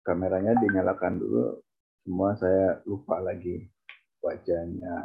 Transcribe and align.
Kameranya 0.00 0.56
dinyalakan 0.58 1.20
dulu. 1.20 1.60
Semua 2.02 2.32
saya 2.36 2.80
lupa 2.88 3.20
lagi 3.20 3.68
wajahnya. 4.24 4.96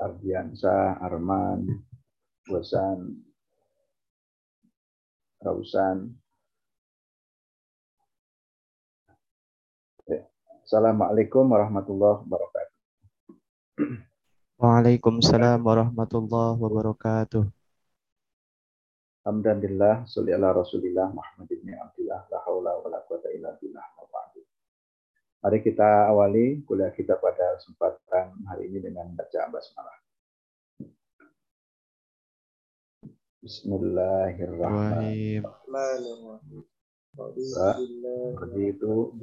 Ardiansa, 0.00 0.96
Arman, 0.96 1.84
Bosan, 2.48 3.20
Rausan. 5.44 6.16
Assalamualaikum 10.70 11.50
warahmatullahi 11.50 12.22
wabarakatuh. 12.24 12.78
Waalaikumsalam 14.60 15.58
warahmatullahi 15.66 16.56
wabarakatuh. 16.62 17.59
Alhamdulillah, 19.30 20.10
sholli 20.10 20.34
ala 20.34 20.50
Rasulillah 20.50 21.14
Muhammad 21.14 21.46
ibn 21.54 21.70
Abdullah, 21.70 22.26
la 22.34 22.42
haula 22.50 22.82
wa 22.82 22.90
la 22.90 22.98
quwata 23.06 23.30
illa 23.30 23.54
billah 23.62 23.86
Mari 25.40 25.56
kita 25.62 26.10
awali 26.10 26.66
kuliah 26.66 26.90
kita 26.90 27.14
pada 27.16 27.56
kesempatan 27.62 28.34
hari 28.50 28.74
ini 28.74 28.90
dengan 28.90 29.06
baca 29.14 29.46
basmalah. 29.54 29.94
Bismillahirrahmanirrahim. 33.40 35.46
Raditu 38.34 39.14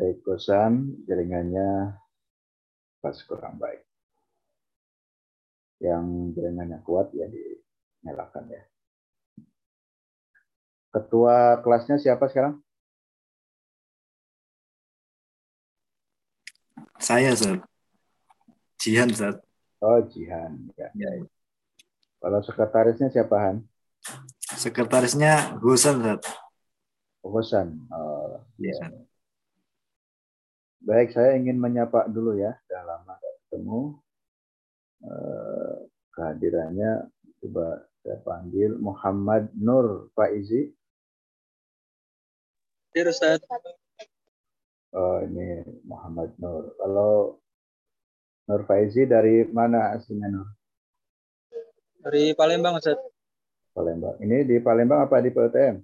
Baik, 0.00 0.24
kosan 0.24 1.04
jaringannya 1.04 1.92
pas 3.04 3.12
kurang 3.28 3.60
baik. 3.60 3.84
Yang 5.76 6.32
jaringannya 6.40 6.80
kuat 6.80 7.12
ya 7.12 7.28
dinyalakan 7.28 8.48
ya. 8.48 8.64
Ketua 10.88 11.60
kelasnya 11.60 12.00
siapa 12.00 12.32
sekarang? 12.32 12.64
Saya, 16.96 17.36
Sir. 17.36 17.60
Jihan, 18.80 19.12
Sir. 19.12 19.36
Oh, 19.84 20.00
Jihan. 20.08 20.64
Ya, 20.80 20.88
ya. 20.96 21.28
Kalau 22.24 22.40
sekretarisnya 22.40 23.12
siapa, 23.12 23.36
Han? 23.36 23.68
Sekretarisnya 24.48 25.60
Husan, 25.60 26.00
Sir. 26.00 26.18
Husan. 27.20 27.84
Oh, 27.92 28.40
ya. 28.56 29.09
Baik, 30.80 31.12
saya 31.12 31.36
ingin 31.36 31.60
menyapa 31.60 32.08
dulu 32.08 32.40
ya. 32.40 32.56
Sudah 32.64 32.82
lama 32.88 33.14
ketemu. 33.20 33.80
Eh, 35.00 35.76
kehadirannya 36.16 36.90
coba 37.44 37.84
saya 38.00 38.16
panggil 38.24 38.80
Muhammad 38.80 39.52
Nur 39.56 40.08
Faizi. 40.16 40.72
Ya, 42.96 43.04
Ustaz. 43.06 43.44
Oh, 44.96 45.20
ini 45.20 45.68
Muhammad 45.84 46.32
Nur. 46.40 46.72
Kalau 46.80 47.36
Nur 48.48 48.62
Faizi 48.64 49.04
dari 49.04 49.44
mana 49.52 49.92
aslinya 49.94 50.32
Nur? 50.32 50.48
Dari 52.00 52.32
Palembang, 52.32 52.80
Ustaz. 52.80 52.96
Palembang. 53.76 54.16
Ini 54.24 54.48
di 54.48 54.56
Palembang 54.64 55.04
apa 55.04 55.20
di 55.20 55.28
PTM? 55.28 55.76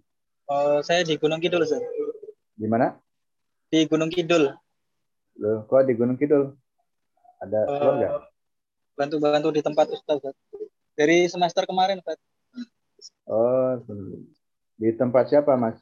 Oh, 0.49 0.81
saya 0.81 1.05
di 1.05 1.21
Gunung 1.21 1.39
Kidul, 1.39 1.69
Ustaz. 1.69 1.85
Di 2.57 2.65
mana? 2.65 2.97
Di 3.69 3.85
Gunung 3.85 4.09
Kidul. 4.09 4.57
Loh, 5.37 5.69
kok 5.69 5.85
di 5.85 5.93
Gunung 5.93 6.17
Kidul? 6.17 6.57
Ada 7.45 7.59
Oh, 7.69 7.77
keluarga? 7.77 8.09
Bantu-bantu 8.97 9.49
di 9.53 9.61
tempat 9.61 9.93
Ustaz. 9.93 10.17
Ustaz. 10.25 10.37
Dari 10.97 11.29
semester 11.29 11.69
kemarin, 11.69 12.01
Ustaz. 12.01 12.17
Oh, 13.29 13.77
di 14.81 14.89
tempat 14.97 15.29
siapa, 15.29 15.53
Mas? 15.61 15.77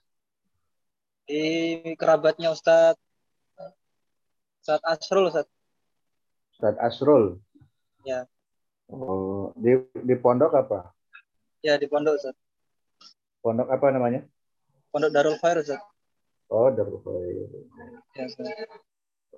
Di 1.30 1.78
kerabatnya 1.94 2.50
Ustaz. 2.50 2.98
Ustaz 4.58 4.82
Asrul, 4.82 5.30
Ustaz. 5.30 5.46
Ustaz 6.58 6.74
Asrul. 6.82 7.38
Ya. 8.02 8.26
Oh, 8.90 9.54
di 9.54 9.78
di 10.02 10.14
pondok 10.18 10.58
apa? 10.58 10.90
Ya, 11.62 11.78
di 11.78 11.86
pondok, 11.86 12.18
Ustaz. 12.18 12.34
Pondok 13.38 13.70
apa 13.70 13.86
namanya? 13.94 14.26
Pondok 14.90 15.14
Darul 15.14 15.38
Khair, 15.38 15.62
Ustaz. 15.62 15.78
Oh, 16.50 16.66
Darul 16.74 16.98
Khair. 17.06 17.46
Ya, 18.18 18.24
Ustaz. 18.26 18.50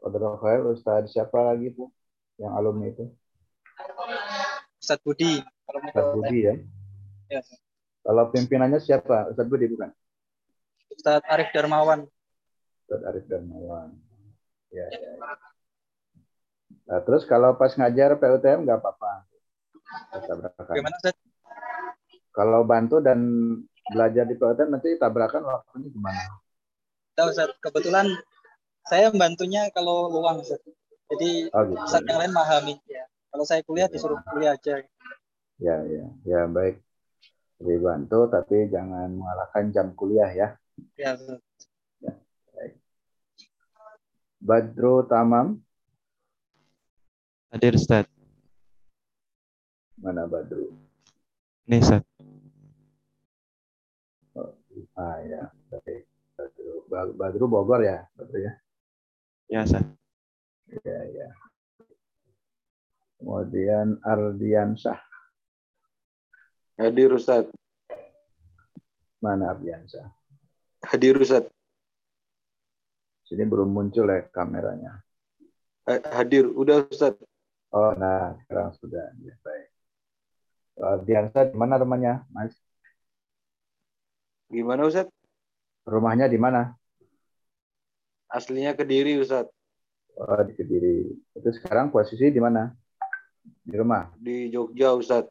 Darul 0.03 0.37
Khair 0.41 0.61
Ustaz 0.69 1.13
siapa 1.13 1.39
lagi 1.41 1.73
tuh? 1.73 1.89
Yang 2.37 2.53
alumni 2.53 2.87
itu? 2.93 3.05
Ustaz 4.77 5.01
Budi. 5.03 5.41
Ustaz. 5.67 6.07
Budi 6.13 6.39
ya. 6.47 6.55
Ya, 7.33 7.39
Ustaz. 7.43 7.59
Kalau 8.07 8.25
pimpinannya 8.31 8.79
siapa? 8.79 9.33
Ustaz 9.33 9.47
Budi 9.49 9.67
bukan? 9.67 9.91
Ustaz 10.93 11.25
Arif 11.27 11.51
Darmawan. 11.51 12.07
Ustaz 12.87 13.01
Arif 13.03 13.25
Darmawan. 13.27 13.97
Ya, 14.71 14.87
ya. 14.93 15.11
ya. 15.17 15.37
Nah, 16.87 17.03
terus 17.03 17.27
kalau 17.27 17.59
pas 17.59 17.75
ngajar 17.75 18.15
PUTM 18.15 18.63
nggak 18.63 18.79
apa-apa. 18.79 19.27
Tabrakan. 20.23 20.65
Bagaimana, 20.71 20.97
Ustaz? 21.03 21.17
Kalau 22.31 22.61
bantu 22.63 23.03
dan 23.03 23.19
belajar 23.91 24.23
di 24.23 24.39
PUTM 24.39 24.71
nanti 24.71 24.95
tabrakan 24.95 25.43
waktunya 25.51 25.91
gimana? 25.91 26.23
Tahu, 27.19 27.27
Ustaz. 27.35 27.51
Kebetulan 27.59 28.07
saya 28.87 29.11
membantunya 29.11 29.67
kalau 29.75 30.09
luang, 30.11 30.43
Ustaz. 30.43 30.63
Jadi, 31.11 31.51
Oh 31.55 31.63
gitu. 31.67 31.79
Ustaz 31.79 32.03
yang 32.07 32.19
lain 32.23 32.33
memahami. 32.35 32.75
Ya. 32.87 33.05
Kalau 33.31 33.45
saya 33.47 33.61
kuliah, 33.67 33.91
disuruh 33.91 34.19
kuliah 34.31 34.55
aja. 34.55 34.83
Ya, 35.59 35.77
ya, 35.87 36.05
ya 36.27 36.41
baik. 36.47 36.83
Lebih 37.57 37.89
bantu 37.89 38.29
tapi 38.29 38.69
jangan 38.69 39.09
mengalahkan 39.17 39.73
jam 39.73 39.97
kuliah 39.97 40.29
ya. 40.31 40.49
Ya, 40.99 41.17
Ustaz. 41.17 41.41
Badru 44.37 45.03
Tamam, 45.09 45.59
Hadir 47.51 47.75
Ustaz. 47.75 48.05
mana 49.97 50.29
Badru? 50.29 50.77
Nih 51.67 51.81
Ustaz. 51.81 52.05
Ah 54.93 55.19
ya, 55.25 55.51
baik. 55.73 56.05
Badru, 56.37 56.73
Ba- 56.87 57.17
Badru 57.17 57.45
Bogor 57.49 57.81
ya, 57.81 58.05
Badru 58.13 58.45
ya. 58.45 58.53
Ya 59.47 59.63
Ustaz. 59.63 59.87
Ya, 60.83 61.01
ya. 61.15 61.29
Kemudian 63.17 63.97
Ardiansyah, 64.03 64.99
Hadir 66.77 67.11
Ustaz. 67.15 67.49
mana 69.23 69.57
Ardiansyah? 69.57 70.11
Hadir 70.85 71.17
Ustaz. 71.17 71.49
Sini 73.27 73.43
belum 73.43 73.71
muncul 73.73 74.07
ya 74.07 74.27
kameranya. 74.31 75.03
Ha- 75.89 76.23
Hadir. 76.23 76.47
Udah 76.51 76.87
Ustaz. 76.87 77.15
Oh, 77.75 77.91
nah 77.99 78.37
sekarang 78.47 78.75
sudah. 78.79 79.11
Ya, 79.23 79.35
baik. 79.43 79.67
Ardiansyah 80.77 81.45
di 81.51 81.57
mana 81.57 81.81
rumahnya, 81.81 82.23
Mas? 82.31 82.55
Gimana 84.53 84.87
Ustaz? 84.87 85.11
Rumahnya 85.87 86.31
di 86.31 86.39
mana? 86.39 86.75
Aslinya 88.27 88.75
Kediri 88.75 89.19
Ustaz. 89.23 89.47
Oh, 90.17 90.43
di 90.43 90.53
Kediri. 90.57 91.07
Itu 91.37 91.49
sekarang 91.55 91.93
posisi 91.93 92.33
di 92.33 92.41
mana? 92.41 92.73
Di 93.43 93.75
rumah. 93.77 94.11
Di 94.19 94.51
Jogja 94.51 94.97
Ustaz. 94.97 95.29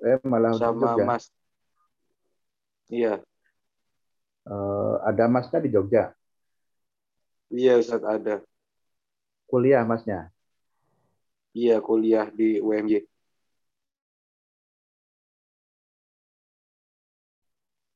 Eh, 0.00 0.16
malah 0.24 0.56
di 0.56 0.62
Sama 0.62 0.96
Jogja. 0.96 1.04
Mas. 1.04 1.24
Iya. 2.88 3.14
Eh, 4.48 4.94
ada 5.04 5.24
masnya 5.28 5.58
di 5.60 5.70
Jogja. 5.74 6.14
Iya 7.50 7.82
Ustaz 7.82 8.00
ada. 8.06 8.40
Kuliah 9.50 9.82
masnya. 9.84 10.30
Iya 11.50 11.82
kuliah 11.82 12.30
di 12.30 12.62
UMY. 12.62 13.02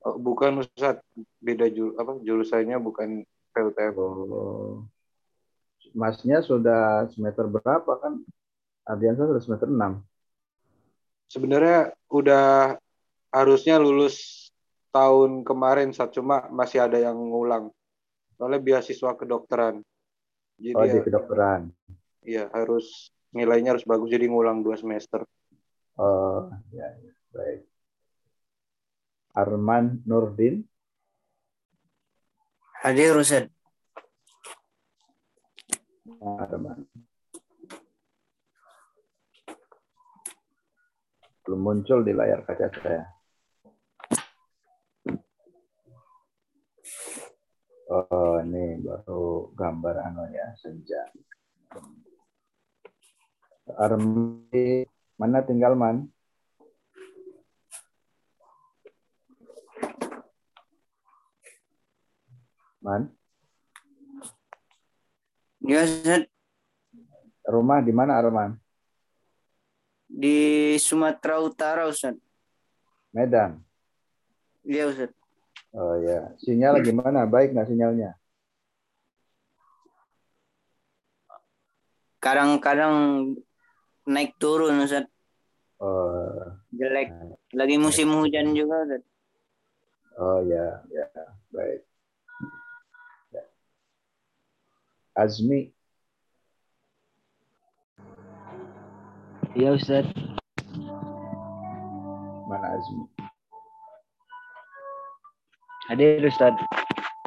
Oh, 0.05 0.19
bukan 0.21 0.61
Ustaz. 0.61 1.01
Beda 1.41 1.71
jur, 1.71 1.97
apa 1.97 2.19
jurusannya 2.21 2.77
bukan 2.83 3.25
PUTM. 3.55 3.95
Oh. 3.97 4.83
Masnya 5.95 6.43
sudah 6.43 7.07
semester 7.15 7.47
berapa 7.47 7.93
kan? 8.03 8.19
Ardiansa 8.83 9.31
sudah 9.31 9.43
semester 9.43 9.71
6. 9.71 10.03
Sebenarnya 11.31 11.95
udah 12.11 12.77
harusnya 13.31 13.79
lulus 13.79 14.51
tahun 14.91 15.47
kemarin 15.47 15.95
saat 15.95 16.15
cuma 16.15 16.51
masih 16.51 16.83
ada 16.83 16.99
yang 16.99 17.15
ngulang. 17.15 17.71
Soalnya 18.35 18.61
beasiswa 18.61 19.15
kedokteran. 19.15 19.83
Jadi 20.59 20.75
Oh, 20.75 20.87
di 20.87 21.01
kedokteran. 21.03 21.71
ya 22.25 22.47
harus 22.55 23.11
nilainya 23.35 23.75
harus 23.75 23.85
bagus 23.85 24.09
jadi 24.11 24.31
ngulang 24.31 24.63
dua 24.63 24.79
semester. 24.79 25.27
Oh, 25.99 26.51
ya, 26.71 26.91
ya. 26.91 27.13
baik. 27.35 27.61
Arman 29.35 29.99
Nurdin, 30.07 30.63
Hadir 32.85 33.17
Ustaz. 33.17 33.49
Arman. 36.21 36.85
Belum 41.41 41.61
muncul 41.65 42.05
di 42.05 42.13
layar 42.13 42.45
kaca 42.45 42.69
saya. 42.77 43.09
Oh, 47.89 48.37
ini 48.45 48.77
baru 48.85 49.49
gambar 49.57 50.05
anu 50.05 50.29
ya, 50.29 50.53
senja. 50.61 51.09
Armi, 53.81 54.85
mana 55.17 55.41
tinggal 55.41 55.73
man? 55.73 56.14
Man, 62.85 63.09
Ya 65.65 65.81
Ustaz. 65.89 66.29
rumah 67.49 67.81
di 67.81 67.89
mana 67.97 68.21
Arman? 68.21 68.61
Di 70.05 70.77
Sumatera 70.77 71.41
Utara 71.41 71.89
Ustaz. 71.89 72.13
Medan. 73.09 73.65
Iya 74.61 74.93
Ustaz. 74.93 75.11
Oh 75.73 75.97
ya, 75.97 76.37
sinyal 76.37 76.85
gimana? 76.85 77.25
Baik 77.25 77.57
nggak 77.57 77.73
sinyalnya? 77.73 78.21
Kadang-kadang 82.21 82.95
naik 84.05 84.37
turun 84.37 84.85
Ustaz. 84.85 85.09
Oh, 85.81 86.53
Jelek. 86.71 87.09
Lagi 87.57 87.77
musim 87.81 88.13
hujan 88.13 88.53
juga 88.53 88.85
Ustaz. 88.85 89.03
oh 90.15 90.39
ya, 90.47 90.85
ya, 90.95 91.07
baik. 91.51 91.81
Ya. 93.35 93.43
Azmi, 95.15 95.71
Iya 99.55 99.71
Ustaz. 99.79 100.03
mana 102.51 102.67
Azmi? 102.75 103.05
Hadir 105.87 106.27
Ustaz. 106.27 106.55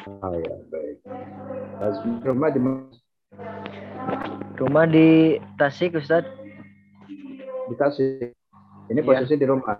Oh 0.03 0.35
ya, 0.35 0.55
baik. 0.67 0.97
Azmi 1.79 2.19
rumah 2.27 2.51
di 2.51 2.59
mana? 2.59 2.91
Rumah 4.59 4.85
di 4.91 5.39
Tasik 5.55 5.95
Ustaz. 5.95 6.27
Di 7.71 7.75
Tasik. 7.79 8.35
Ini 8.91 8.99
Iya. 8.99 9.07
posisi 9.07 9.39
di 9.39 9.45
rumah. 9.47 9.79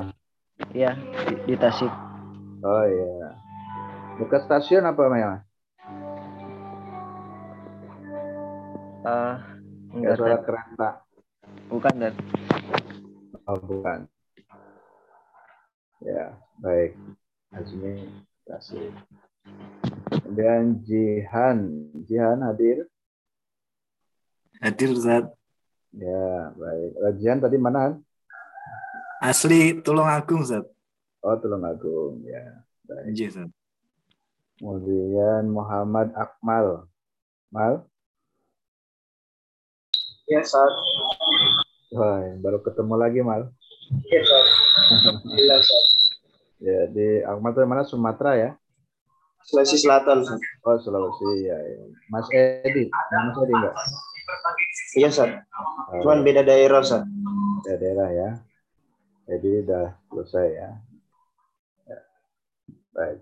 Iya, 0.71 0.95
di, 1.27 1.51
di 1.51 1.56
Tasik. 1.60 1.92
Oh 2.63 2.83
ya. 2.88 3.30
Dekat 4.24 4.48
stasiun 4.48 4.88
apa 4.88 5.03
Maya? 5.12 5.44
Eh, 8.97 9.05
Kayak 9.07 9.94
enggak 9.94 10.15
suara 10.17 10.38
kereta. 10.41 10.89
Bukan 11.67 11.94
Ustaz. 11.97 12.15
Oh 13.47 13.57
bukan. 13.61 13.99
Ya, 16.03 16.35
baik. 16.59 16.94
Azmi 17.53 18.09
Tasik. 18.44 18.91
Kemudian 20.11 20.83
Jihan, 20.83 21.57
Jihan 22.05 22.39
hadir. 22.44 22.85
Hadir 24.59 24.89
Ustaz. 24.94 25.25
Ya, 25.95 26.51
baik. 26.53 26.91
Rajian 27.01 27.38
tadi 27.39 27.57
mana? 27.57 27.79
Han? 27.88 27.93
Asli 29.23 29.79
Tulung 29.81 30.05
Agung 30.09 30.43
Ustaz. 30.43 30.67
Oh, 31.23 31.35
Tulungagung. 31.39 32.21
Ya, 32.27 32.61
baik. 32.85 33.15
Ustaz. 33.15 33.50
Kemudian 34.59 35.47
Muhammad 35.53 36.11
Akmal. 36.17 36.89
Mal? 37.53 37.88
Ya, 40.27 40.44
Ustaz. 40.44 40.74
Wah, 41.95 42.19
baru 42.44 42.59
ketemu 42.59 42.94
lagi 43.00 43.19
Mal. 43.24 43.47
Ya, 44.12 44.19
Ustaz. 44.19 44.47
Alhamdulillah, 44.91 45.57
Ustaz. 45.63 45.85
Ya, 46.59 46.79
di 46.91 47.24
Akmal 47.24 47.56
itu 47.56 47.63
mana? 47.63 47.88
Sumatera 47.88 48.35
ya? 48.35 48.50
Sulawesi 49.47 49.79
Selatan, 49.79 50.27
Ustaz. 50.27 50.39
Oh, 50.68 50.75
Sulawesi. 50.83 51.47
Ya, 51.47 51.56
ya. 51.56 51.79
Mas 52.12 52.27
Edi. 52.35 52.91
Mas 52.91 53.35
Edi 53.39 53.53
enggak? 53.56 53.75
Iya, 55.00 55.07
Ustaz. 55.15 55.31
Oh, 55.95 56.03
Cuman 56.03 56.27
beda 56.27 56.44
daerah, 56.44 56.83
Ustaz. 56.83 57.07
ya, 57.63 57.75
daerah 57.79 58.09
ya. 58.12 58.29
Jadi 59.31 59.63
udah 59.63 59.95
selesai 60.12 60.47
ya. 60.59 60.69
ya. 61.88 62.00
Baik. 62.91 63.19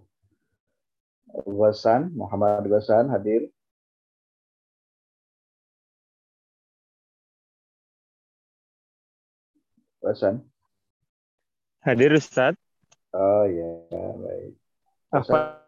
Gosan, 1.45 2.17
Muhammad 2.17 2.65
Gosan 2.65 3.13
hadir. 3.13 3.53
Gosan. 10.05 10.45
Hadir 11.81 12.13
Ustaz. 12.13 12.53
Oh 13.09 13.41
ya, 13.49 13.89
baik. 13.89 14.53
Apa? 15.09 15.65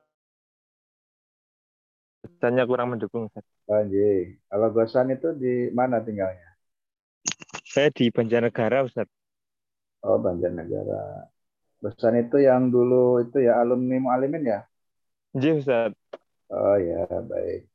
Tanya 2.38 2.69
kurang 2.69 2.94
mendukung 2.94 3.34
Ustaz. 3.34 3.42
Anjing. 3.66 4.38
Kalau 4.45 4.69
Gosan 4.69 5.10
itu 5.10 5.34
di 5.34 5.74
mana 5.74 6.06
tinggalnya? 6.06 6.54
Saya 7.66 7.89
di 7.89 8.13
Banjarnegara 8.13 8.86
Ustaz. 8.86 9.10
Oh, 10.06 10.22
Banjarnegara. 10.22 11.34
Gosan 11.81 12.22
itu 12.22 12.38
yang 12.38 12.69
dulu 12.69 13.25
itu 13.25 13.42
ya 13.42 13.57
alumni 13.57 13.98
Mualimin 13.98 14.54
ya? 14.54 14.69
Iya 15.34 15.51
Ustaz. 15.57 15.98
Oh 16.54 16.78
ya, 16.78 17.10
baik. 17.10 17.66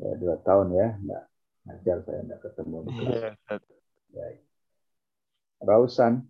Ya, 0.00 0.12
dua 0.16 0.40
tahun 0.40 0.72
ya, 0.72 0.96
enggak 0.96 1.24
ngajar 1.68 1.98
saya 2.08 2.20
enggak 2.24 2.40
ketemu. 2.40 2.76
Iya 2.88 3.36
Ustaz. 3.36 3.60
Baik. 4.16 4.45
Rausan. 5.60 6.28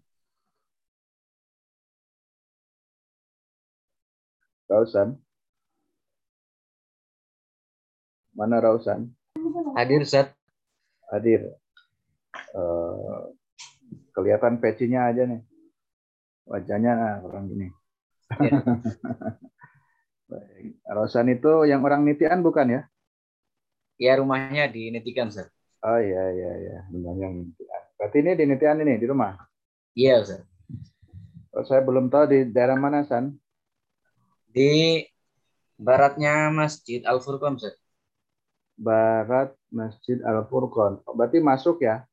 Rausan. 4.71 5.19
Mana 8.35 8.61
Rausan? 8.61 9.15
Hadir 9.79 10.03
Ustaz. 10.03 10.31
Hadir. 11.11 11.57
Eh, 12.55 13.23
kelihatan 14.13 14.61
pecinya 14.61 15.09
aja 15.11 15.25
nih. 15.25 15.41
Wajahnya 16.47 16.93
ah, 16.95 17.17
orang 17.27 17.45
gini. 17.51 17.67
Baik. 20.31 20.73
Rausan 20.83 21.31
itu 21.31 21.67
yang 21.67 21.83
orang 21.87 22.03
nitian 22.03 22.43
bukan 22.43 22.67
ya? 22.71 22.83
Ya 23.97 24.19
rumahnya 24.21 24.69
di 24.69 24.93
Netikan 24.93 25.33
Ustaz. 25.33 25.49
Oh 25.87 26.01
iya 26.03 26.25
iya 26.35 26.53
iya, 26.59 26.79
benar 26.91 27.15
yang. 27.17 27.35
Berarti 27.97 28.17
ini 28.21 28.33
di 28.37 28.45
nitian 28.45 28.81
ini 28.85 29.01
di 29.01 29.07
rumah. 29.09 29.33
Iya 29.97 30.21
Ustaz. 30.21 30.45
Oh, 31.57 31.65
saya 31.65 31.81
belum 31.81 32.13
tahu 32.13 32.25
di 32.29 32.39
daerah 32.53 32.77
mana 32.77 33.01
San. 33.09 33.33
Di 34.53 35.01
baratnya 35.81 36.53
Masjid 36.53 37.01
Al 37.09 37.25
Furqan 37.25 37.57
Ustaz. 37.57 37.77
Barat 38.77 39.57
Masjid 39.73 40.21
Al 40.21 40.45
Furqon. 40.45 41.01
Oh, 41.09 41.17
berarti 41.17 41.41
masuk 41.41 41.81
ya? 41.81 42.05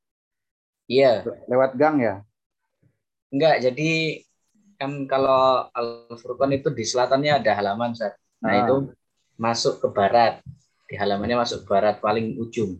Iya. 0.87 1.27
Lewat 1.51 1.75
gang 1.75 1.99
ya? 1.99 2.15
Enggak, 3.27 3.59
jadi 3.67 4.23
kan 4.79 5.07
kalau 5.11 5.67
Al 5.75 6.07
Furqan 6.15 6.55
itu 6.55 6.71
di 6.71 6.87
selatannya 6.87 7.43
ada 7.43 7.51
halaman 7.59 7.91
Ustaz. 7.91 8.15
Nah, 8.39 8.51
Ah. 8.51 8.59
itu 8.63 8.75
masuk 9.35 9.83
ke 9.83 9.87
barat. 9.91 10.39
Di 10.87 10.95
halamannya 10.95 11.39
masuk 11.39 11.63
ke 11.63 11.67
barat 11.67 11.99
paling 11.99 12.39
ujung. 12.39 12.79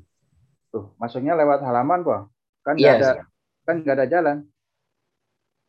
Tuh, 0.72 0.96
masuknya 0.96 1.36
lewat 1.36 1.60
halaman 1.64 2.04
kok. 2.04 2.33
Kan 2.64 2.76
nggak 2.80 2.96
Iya, 2.96 3.00
ada 3.00 3.12
kan 3.68 3.76
nggak 3.84 3.96
ada 4.00 4.08
jalan. 4.08 4.38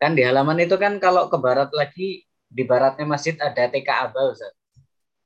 Kan 0.00 0.12
di 0.18 0.22
halaman 0.26 0.58
itu 0.62 0.76
kan 0.78 0.98
kalau 0.98 1.30
ke 1.32 1.38
barat 1.38 1.70
lagi 1.74 2.26
di 2.50 2.62
baratnya 2.62 3.06
masjid 3.06 3.34
ada 3.38 3.66
TK 3.66 3.88
Aba 4.10 4.30
Ustaz. 4.30 4.54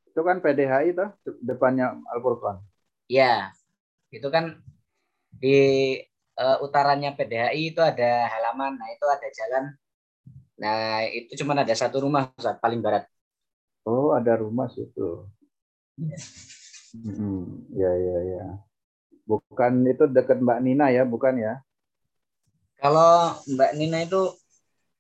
Itu 0.09 0.21
kan 0.25 0.41
PDHI 0.41 0.97
tuh 0.97 1.09
depannya 1.45 1.97
Al 2.09 2.19
Furqon. 2.25 2.57
Ya, 3.09 3.53
itu 4.13 4.29
kan 4.29 4.61
di 5.33 5.57
eh, 6.39 6.57
utaranya 6.65 7.13
PDHI 7.17 7.63
itu 7.73 7.81
ada 7.85 8.29
halaman, 8.33 8.77
nah 8.81 8.89
itu 8.93 9.05
ada 9.09 9.29
jalan. 9.33 9.65
Nah, 10.59 11.07
itu 11.07 11.39
cuma 11.45 11.55
ada 11.55 11.75
satu 11.77 12.03
rumah 12.03 12.35
Ustaz, 12.35 12.59
paling 12.59 12.83
barat. 12.83 13.07
Oh, 13.87 14.13
ada 14.19 14.37
rumah 14.43 14.69
situ. 14.69 15.25
Iya. 15.99 16.19
Hmm, 16.95 17.69
ya 17.77 17.91
ya 17.93 18.19
ya. 18.33 18.45
Bukan 19.29 19.73
itu 19.85 20.09
dekat 20.09 20.41
Mbak 20.41 20.59
Nina 20.65 20.87
ya, 20.89 21.05
bukan 21.05 21.37
ya? 21.37 21.61
Kalau 22.81 23.37
Mbak 23.45 23.71
Nina 23.77 23.99
itu 24.09 24.33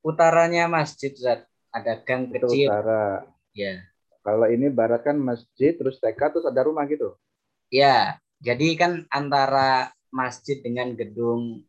utaranya 0.04 0.68
masjid 0.68 1.10
Ustaz, 1.16 1.48
ada 1.72 1.92
gang 2.04 2.28
Itu 2.28 2.44
kecil. 2.44 2.68
utara. 2.68 3.24
Ya. 3.56 3.88
Kalau 4.20 4.46
ini 4.52 4.68
barat 4.68 5.00
kan 5.00 5.16
masjid, 5.16 5.72
terus 5.72 5.96
TK, 5.96 6.20
terus 6.28 6.44
ada 6.44 6.60
rumah 6.60 6.84
gitu. 6.84 7.16
Ya, 7.72 8.20
jadi 8.44 8.76
kan 8.76 8.92
antara 9.08 9.88
masjid 10.12 10.60
dengan 10.60 10.92
gedung 10.92 11.64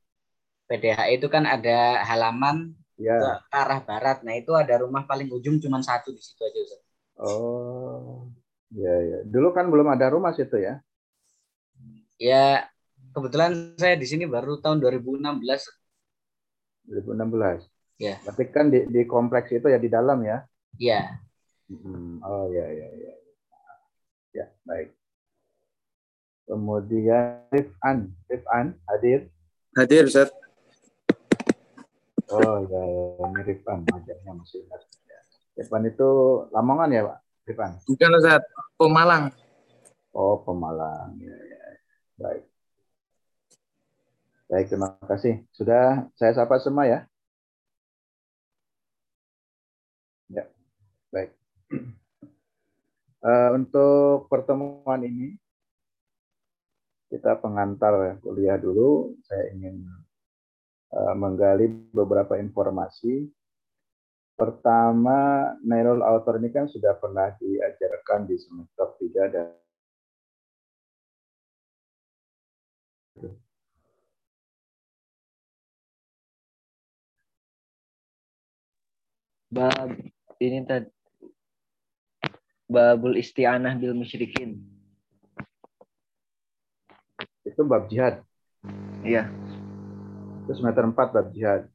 PDHI 0.68 1.18
itu 1.20 1.28
kan 1.32 1.48
ada 1.48 2.04
halaman 2.04 2.76
Ya. 3.00 3.16
ke 3.16 3.28
ke 3.48 3.56
arah 3.56 3.80
barat. 3.80 4.18
Nah 4.28 4.36
itu 4.36 4.52
ada 4.52 4.76
rumah 4.84 5.08
paling 5.08 5.32
ujung 5.32 5.56
cuma 5.64 5.80
satu 5.80 6.12
di 6.12 6.20
situ 6.20 6.44
aja 6.44 6.60
Ustaz. 6.68 6.82
Oh. 7.16 8.28
Ya, 8.76 8.92
ya. 9.02 9.18
Dulu 9.24 9.56
kan 9.56 9.72
belum 9.72 9.88
ada 9.96 10.12
rumah 10.12 10.36
situ 10.36 10.60
ya. 10.60 10.84
Ya 12.20 12.68
kebetulan 13.16 13.80
saya 13.80 13.96
di 13.96 14.04
sini 14.04 14.28
baru 14.28 14.60
tahun 14.60 14.84
2016. 14.84 15.40
2016. 16.92 17.66
Ya. 17.96 18.20
Tapi 18.24 18.44
kan 18.52 18.68
di, 18.68 18.84
di 18.92 19.08
kompleks 19.08 19.56
itu 19.56 19.72
ya 19.72 19.80
di 19.80 19.88
dalam 19.88 20.20
ya. 20.28 20.44
Ya, 20.80 21.20
Hmm, 21.70 22.18
Oh 22.26 22.50
ya 22.50 22.66
ya 22.66 22.88
ya. 22.98 23.14
Ya 24.34 24.46
baik. 24.66 24.90
Kemudian 26.50 27.46
Rifan, 27.54 28.10
Rifan 28.26 28.74
hadir. 28.90 29.30
Hadir, 29.78 30.10
Ustaz. 30.10 30.34
Oh 32.34 32.58
ya, 32.66 32.82
ya. 32.82 33.06
ini 33.22 33.42
Rifan, 33.46 33.86
wajahnya 33.86 34.32
masih 34.34 34.66
ingat. 34.66 34.82
Ya. 35.06 35.20
Rifan 35.62 35.86
itu 35.86 36.10
Lamongan 36.50 36.90
ya 36.90 37.06
Pak? 37.06 37.18
Rifan. 37.46 37.72
Bukan, 37.86 38.10
Ustaz. 38.18 38.42
Pemalang. 38.82 39.30
Oh 40.10 40.42
Pemalang. 40.42 41.22
Ya, 41.22 41.38
ya. 41.38 41.59
Baik. 42.20 42.44
Baik 44.52 44.66
terima 44.68 45.00
kasih. 45.08 45.48
Sudah 45.56 46.12
saya 46.20 46.36
sapa 46.36 46.60
semua 46.60 46.84
ya. 46.84 47.00
Ya 50.28 50.44
baik. 51.16 51.32
Eh, 53.20 53.52
untuk 53.52 54.32
pertemuan 54.32 55.04
ini 55.04 55.36
kita 57.12 57.36
pengantar 57.36 58.16
kuliah 58.24 58.56
dulu. 58.56 59.12
Saya 59.28 59.52
ingin 59.52 59.84
eh, 60.96 61.16
menggali 61.20 61.68
beberapa 61.92 62.40
informasi. 62.40 63.28
Pertama, 64.40 65.52
Nailul 65.68 66.00
Author 66.00 66.40
ini 66.40 66.48
kan 66.48 66.72
sudah 66.72 66.96
pernah 66.96 67.36
diajarkan 67.36 68.24
di 68.24 68.40
semester 68.40 68.88
3 68.96 69.36
dan 69.36 69.52
Bab 79.50 79.90
ini 80.38 80.62
tadi 80.64 80.88
babul 82.66 83.18
isti'anah 83.18 83.74
bil 83.76 83.94
musyrikin. 83.94 84.62
itu 87.42 87.66
bab 87.66 87.90
jihad. 87.90 88.22
Iya, 89.02 89.26
Itu 90.46 90.54
semester 90.54 90.86
4 90.86 90.94
bab 90.94 91.28
jihad. 91.34 91.66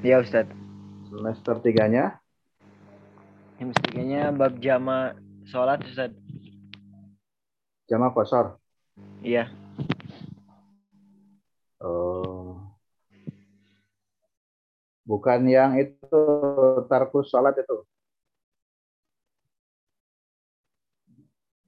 iya 0.00 0.22
Ustaz. 0.22 0.46
Semester 1.10 1.58
3-nya 1.58 2.22
Yang 3.58 3.68
mestinya 3.74 4.22
bab 4.30 4.54
jama 4.62 5.18
sholat 5.44 5.82
Ustaz. 5.82 6.14
jama 7.90 8.14
kosor. 8.14 8.56
Iya, 9.20 9.50
Bukan 15.02 15.46
yang 15.50 15.74
itu 15.78 16.20
tarkus 16.86 17.30
sholat 17.30 17.58
itu. 17.58 17.82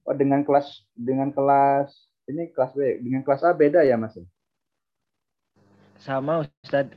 Oh, 0.05 0.13
dengan 0.15 0.45
kelas 0.45 0.85
dengan 0.93 1.33
kelas 1.33 1.89
ini 2.29 2.53
kelas 2.53 2.71
B, 2.77 3.01
dengan 3.01 3.25
kelas 3.25 3.41
A 3.41 3.51
beda 3.51 3.81
ya 3.81 3.97
Mas? 3.97 4.15
sama 6.05 6.45
Ustaz. 6.45 6.93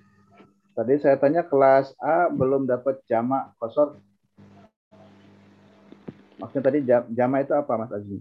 Tadi 0.76 0.94
saya 1.00 1.16
tanya 1.16 1.42
kelas 1.42 1.96
A 1.98 2.28
belum 2.28 2.68
dapat 2.68 3.00
jama 3.08 3.50
kosor. 3.56 3.98
Maksudnya 6.38 6.62
tadi 6.62 6.78
jam- 6.86 7.08
jama 7.10 7.42
itu 7.42 7.50
apa 7.56 7.72
Mas 7.74 7.90
Azmi? 7.90 8.20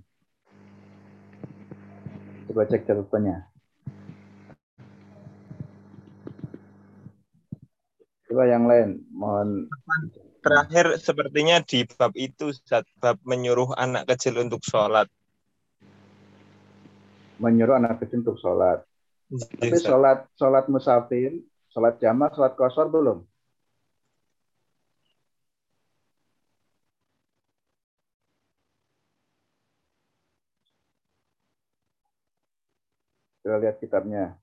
Coba 2.49 2.65
cek 2.65 2.87
catatannya. 2.87 3.56
Coba 8.37 8.53
yang 8.53 8.69
lain, 8.69 9.01
mohon 9.17 9.65
Terakhir 10.45 11.01
sepertinya 11.01 11.57
di 11.57 11.89
bab 11.89 12.13
itu 12.13 12.53
Ustaz, 12.53 12.85
bab 13.01 13.17
menyuruh 13.25 13.73
anak 13.73 14.05
kecil 14.13 14.37
untuk 14.37 14.61
sholat. 14.61 15.09
menyuruh 17.41 17.81
anak 17.81 17.97
kecil 17.97 18.21
untuk 18.21 18.37
sholat. 18.37 18.85
Tapi 19.33 19.73
Ustaz. 19.73 19.89
sholat 19.89 20.19
sholat 20.37 20.69
musafir, 20.69 21.41
sholat 21.73 21.97
jamaah, 21.97 22.29
sholat 22.29 22.53
kosor 22.53 22.93
belum. 22.93 23.25
Kita 33.41 33.57
lihat 33.57 33.81
kitabnya. 33.81 34.37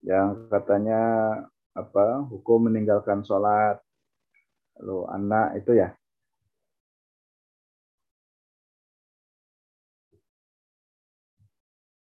Yang 0.00 0.48
katanya 0.48 1.00
apa 1.76 2.24
hukum 2.26 2.66
meninggalkan 2.66 3.22
sholat 3.22 3.78
lalu 4.80 5.06
anak 5.12 5.60
itu 5.60 5.76
ya 5.76 5.92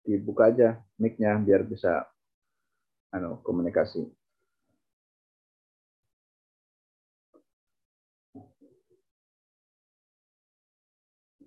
dibuka 0.06 0.50
aja 0.50 0.78
mic-nya 0.98 1.38
biar 1.38 1.62
bisa 1.62 2.02
anu 3.14 3.38
komunikasi. 3.46 4.06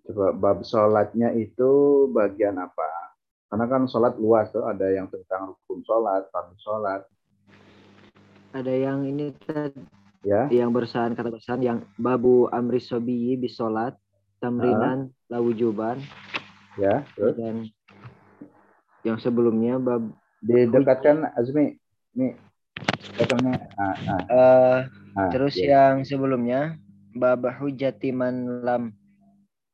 Coba 0.03 0.35
bab 0.35 0.59
sholatnya 0.67 1.31
itu 1.35 1.71
bagian 2.11 2.59
apa? 2.59 3.02
Karena 3.53 3.69
kan 3.69 3.85
sholat 3.85 4.17
luas 4.17 4.49
tuh, 4.49 4.65
ada 4.65 4.89
yang 4.89 5.05
tentang 5.13 5.53
rukun 5.53 5.85
sholat, 5.85 6.25
fardu 6.33 6.57
sholat, 6.57 7.05
Ada 8.49 8.73
yang 8.73 9.05
ini 9.05 9.29
ya. 10.25 10.49
yang 10.49 10.73
bersahan 10.73 11.13
kata 11.13 11.29
bersahan 11.29 11.61
yang 11.61 11.85
babu 11.93 12.49
amri 12.49 12.81
sobiyi 12.81 13.37
bis 13.37 13.53
sholat 13.53 13.93
tamrinan 14.41 15.13
lawujuban 15.29 16.01
Ya, 16.81 17.05
terus? 17.13 17.37
Dan 17.37 17.69
yang 19.05 19.21
sebelumnya 19.21 19.77
bab 19.77 20.01
didekatkan 20.41 21.37
Azmi, 21.37 21.77
nih, 22.17 22.33
katanya, 23.21 23.69
ah, 23.77 23.93
ah, 23.93 24.21
eh, 24.33 24.79
ah, 25.13 25.29
terus 25.29 25.53
ya. 25.61 25.93
yang 25.93 26.01
sebelumnya 26.01 26.73
bab 27.13 27.45
hujati 27.61 28.09
man 28.09 28.65
lam 28.65 28.97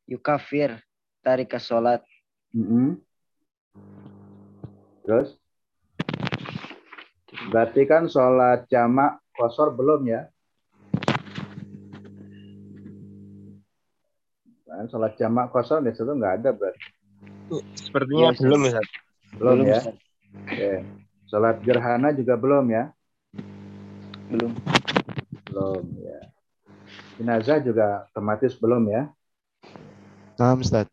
yukafir 0.03 0.83
tarika 1.23 1.63
sholat. 1.63 2.03
Mm-mm. 2.51 2.99
Terus? 5.03 5.35
Berarti 7.49 7.81
kan 7.89 8.05
sholat 8.05 8.67
jamak 8.67 9.21
kosor 9.33 9.73
belum 9.73 10.05
ya? 10.05 10.27
Kan 14.69 14.85
sholat 14.91 15.17
jamak 15.17 15.49
kosor 15.49 15.81
di 15.81 15.91
situ 15.95 16.09
nggak 16.09 16.43
ada 16.43 16.49
berarti. 16.53 16.87
Sepertinya 17.73 18.29
Iya, 18.29 18.37
belum 18.37 18.61
Ustaz. 18.69 18.87
Belum, 19.39 19.57
ya? 19.65 19.79
Ustaz. 19.81 19.95
Oke. 20.45 20.71
Sholat 21.29 21.57
gerhana 21.61 22.09
juga 22.13 22.33
belum 22.37 22.65
ya? 22.69 22.83
belum 24.29 24.53
Belum 25.49 25.83
ya. 26.05 26.19
Jenazah 27.17 27.57
juga 27.65 28.05
otomatis 28.13 28.53
belum 28.57 28.85
ya? 28.93 29.09
Nah, 30.37 30.53
Ustaz. 30.53 30.85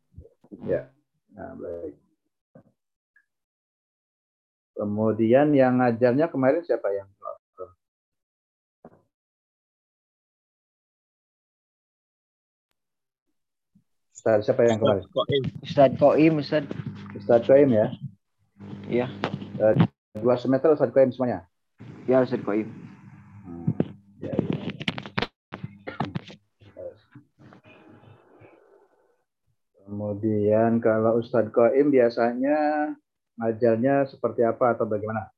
Ya. 0.65 0.89
Nah, 1.37 1.53
baik. 1.61 2.06
Kemudian 4.77 5.57
yang 5.57 5.81
ngajarnya 5.81 6.29
kemarin 6.29 6.61
siapa 6.61 6.93
yang 6.93 7.09
Ustaz, 14.13 14.45
siapa 14.45 14.67
yang 14.69 14.83
kemarin? 14.83 15.05
Ustaz 15.65 15.91
Koim 15.97 16.35
Ustaz 16.43 16.65
Ustaz 17.17 17.41
Koim 17.49 17.71
ya? 17.73 17.89
Iya. 18.91 19.07
Eh, 19.57 19.75
Dua 20.19 20.37
semester 20.37 20.73
Ustaz 20.77 20.91
Koim 20.93 21.09
semuanya? 21.15 21.49
ya 22.11 22.21
Ustaz 22.21 22.43
Koim 22.45 22.69
Hmm, 23.47 23.71
ya, 24.21 24.35
ya. 24.35 24.57
Kemudian 29.87 30.83
kalau 30.83 31.23
Ustadz 31.23 31.55
Koim 31.55 31.95
biasanya 31.95 32.91
ajalnya 33.41 34.09
seperti 34.09 34.43
apa 34.43 34.73
atau 34.77 34.89
bagaimana? 34.89 35.29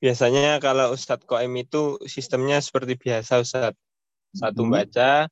Biasanya 0.00 0.56
kalau 0.64 0.96
Ustadz 0.96 1.28
Koem 1.28 1.52
itu 1.60 2.00
sistemnya 2.08 2.56
seperti 2.64 2.96
biasa 2.96 3.44
Ustadz. 3.44 3.76
Satu 4.32 4.64
hmm. 4.64 4.72
baca, 4.72 5.28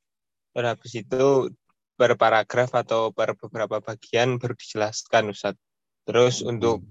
habis 0.52 0.92
itu 0.92 1.48
per 1.96 2.14
paragraf 2.20 2.76
atau 2.76 3.14
per 3.14 3.32
beberapa 3.38 3.80
bagian 3.80 4.36
baru 4.36 4.52
dijelaskan 4.52 5.32
Ustadz. 5.32 5.62
Terus 6.04 6.44
hmm. 6.44 6.50
untuk 6.52 6.84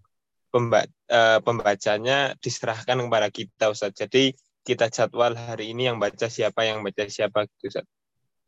pemba 0.49 0.89
eh, 0.89 1.39
pembacanya 1.45 2.33
diserahkan 2.41 2.97
kepada 2.97 3.29
kita 3.29 3.69
Ustadz. 3.69 3.93
Jadi 3.93 4.33
kita 4.65 4.89
jadwal 4.89 5.37
hari 5.37 5.71
ini 5.71 5.85
yang 5.85 6.01
baca 6.01 6.27
siapa, 6.27 6.65
yang 6.65 6.81
baca 6.81 7.05
siapa 7.05 7.45
gitu 7.45 7.77
Ustadz. 7.77 7.93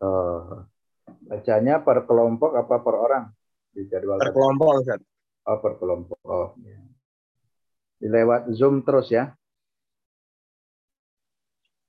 Oh, 0.02 0.66
bacanya 1.24 1.82
per 1.82 2.06
kelompok 2.06 2.52
apa 2.58 2.76
per 2.82 2.96
orang 2.96 3.26
di 3.74 3.86
jadwal 3.88 4.18
Per 4.20 4.34
kelompok 4.34 4.68
Ustadz. 4.82 5.06
Oh, 5.50 5.58
per 5.58 5.74
kelompok. 5.82 6.20
Oh, 6.26 6.54
ya. 6.62 6.80
Di 8.00 8.08
lewat 8.08 8.54
Zoom 8.54 8.86
terus 8.86 9.10
ya. 9.10 9.34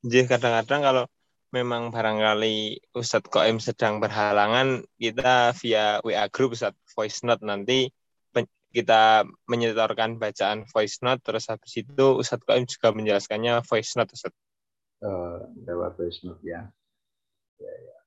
Jadi 0.01 0.25
kadang-kadang 0.25 0.81
kalau 0.81 1.05
memang 1.53 1.93
barangkali 1.93 2.81
Ustadz 2.97 3.29
Koem 3.29 3.61
sedang 3.61 4.01
berhalangan, 4.01 4.81
kita 4.97 5.53
via 5.61 6.01
WA 6.01 6.25
group 6.33 6.57
Ustadz 6.57 6.81
voice 6.97 7.21
note 7.27 7.45
nanti 7.45 7.93
kita 8.71 9.27
menyetorkan 9.51 10.23
bacaan 10.23 10.63
voice 10.71 11.03
note 11.03 11.27
terus 11.27 11.51
habis 11.51 11.75
itu 11.75 12.07
Ustadz 12.23 12.47
Koem 12.47 12.65
juga 12.71 12.95
menjelaskannya 12.95 13.67
voice 13.67 13.99
note 13.99 14.15
Ustadz. 14.15 14.39
Eh, 15.03 15.41
lewat 15.67 15.99
voice 15.99 16.23
note 16.23 16.43
ya. 16.47 16.71
Ya, 17.61 17.75
ya, 17.77 18.00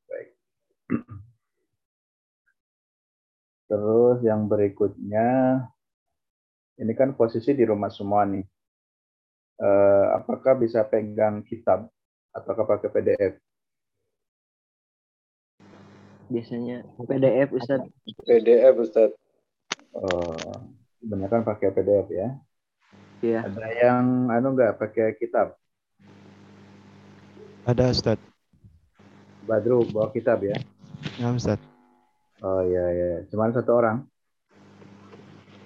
Terus 3.68 4.20
yang 4.22 4.46
berikutnya, 4.52 5.62
ini 6.78 6.94
kan 6.98 7.16
posisi 7.16 7.56
di 7.56 7.64
rumah 7.64 7.90
semua 7.90 8.28
nih. 8.28 8.44
Eh, 9.64 10.06
apakah 10.18 10.58
bisa 10.58 10.82
pegang 10.84 11.46
kitab 11.46 11.88
ataukah 12.34 12.66
pakai 12.76 12.90
PDF? 12.90 13.34
Biasanya 16.28 16.82
PDF 17.06 17.50
Ustadz. 17.54 17.88
PDF 18.26 18.74
Ustadz. 18.82 19.20
Oh, 19.94 20.74
kebanyakan 21.00 21.46
pakai 21.46 21.70
PDF 21.70 22.08
ya. 22.10 22.30
Iya. 23.24 23.40
Ada 23.46 23.68
yang 23.72 24.06
anu 24.34 24.58
nggak 24.58 24.82
pakai 24.82 25.16
kitab? 25.16 25.56
Ada 27.64 27.94
Ustad. 27.94 28.20
Badru 29.48 29.88
bawa 29.94 30.12
kitab 30.12 30.44
ya? 30.44 30.58
Ya 31.16 31.32
Ustad. 31.32 31.62
Oh 32.44 32.60
iya 32.68 32.86
iya, 32.92 33.10
cuman 33.32 33.56
satu 33.56 33.72
orang. 33.72 34.04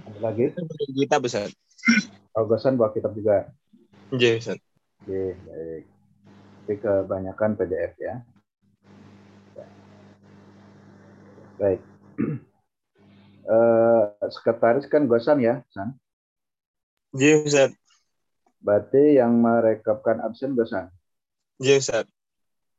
Ada 0.05 0.19
lagi? 0.22 0.53
Kita 0.93 1.17
Ustadz. 1.17 1.57
Oh, 2.38 2.46
Gosan 2.46 2.77
bawa 2.77 2.93
kitab 2.93 3.17
juga. 3.17 3.50
Iya 4.13 4.38
Ustadz. 4.38 4.62
Oke, 5.01 5.34
baik. 5.34 5.84
Tapi 6.67 6.74
kebanyakan 6.77 7.51
PDF 7.57 7.93
ya. 7.98 8.15
Baik. 11.57 11.81
Eh, 13.48 14.03
sekretaris 14.27 14.91
kan 14.91 15.07
Gosan 15.07 15.39
ya, 15.39 15.63
San? 15.72 15.96
Iya 17.15 17.48
Ustadz. 17.48 17.79
Berarti 18.60 19.15
yang 19.15 19.39
merekapkan 19.39 20.19
absen 20.19 20.51
Gosan. 20.51 20.91
Iya 21.55 21.79
Ustadz. 21.79 22.12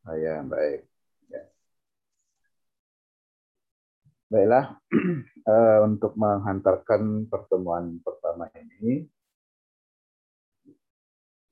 Oh 0.04 0.12
ya, 0.12 0.44
baik. 0.44 0.84
Ya. 1.32 1.48
Baiklah, 4.28 4.76
eh, 5.48 5.78
untuk 5.88 6.12
menghantarkan 6.20 7.32
pertemuan 7.32 7.96
pertama 8.04 8.44
ini, 8.52 9.08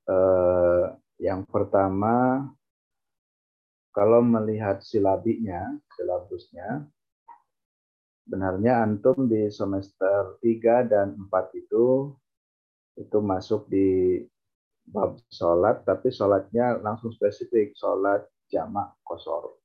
eh, 0.05 0.85
yang 1.17 1.49
pertama, 1.49 2.45
kalau 3.97 4.21
melihat 4.21 4.85
silabinya, 4.85 5.73
silabusnya, 5.97 6.85
benarnya 8.29 8.85
antum 8.85 9.25
di 9.25 9.49
semester 9.49 10.37
3 10.45 10.85
dan 10.85 11.17
4 11.17 11.57
itu 11.57 12.13
itu 13.01 13.19
masuk 13.25 13.73
di 13.73 14.21
bab 14.85 15.17
sholat, 15.33 15.81
tapi 15.89 16.13
sholatnya 16.13 16.77
langsung 16.85 17.09
spesifik, 17.09 17.73
sholat 17.73 18.29
jamak 18.53 18.93
kosor. 19.01 19.57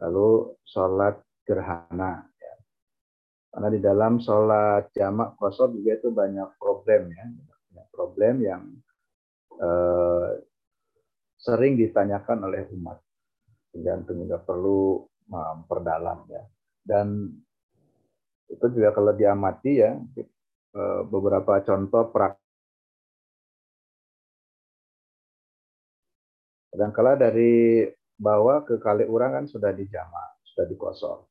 Lalu 0.00 0.56
sholat 0.64 1.20
gerhana. 1.44 2.24
Ya. 2.40 2.54
Karena 3.54 3.68
di 3.70 3.80
dalam 3.80 4.18
sholat 4.18 4.90
jamak 4.96 5.38
kosor 5.38 5.70
juga 5.70 6.00
itu 6.00 6.08
banyak 6.10 6.58
problem 6.58 7.12
ya, 7.12 7.24
banyak 7.70 7.86
problem 7.94 8.34
yang 8.42 8.62
eh, 9.60 10.30
sering 11.38 11.78
ditanyakan 11.78 12.48
oleh 12.50 12.66
umat. 12.74 12.98
Sehingga 13.70 14.02
juga 14.08 14.38
perlu 14.42 15.04
memperdalam 15.28 16.26
ya. 16.28 16.42
Dan 16.84 17.30
itu 18.50 18.66
juga 18.72 18.92
kalau 18.92 19.12
diamati 19.14 19.72
ya, 19.78 19.94
eh, 20.18 21.00
beberapa 21.06 21.62
contoh 21.62 22.10
praktik 22.10 22.44
Kadangkala 26.74 27.14
dari 27.14 27.86
bawah 28.18 28.66
ke 28.66 28.82
kali 28.82 29.06
urang 29.06 29.30
kan 29.38 29.46
sudah 29.46 29.70
dijamak, 29.70 30.42
sudah 30.42 30.66
dikosor. 30.66 31.22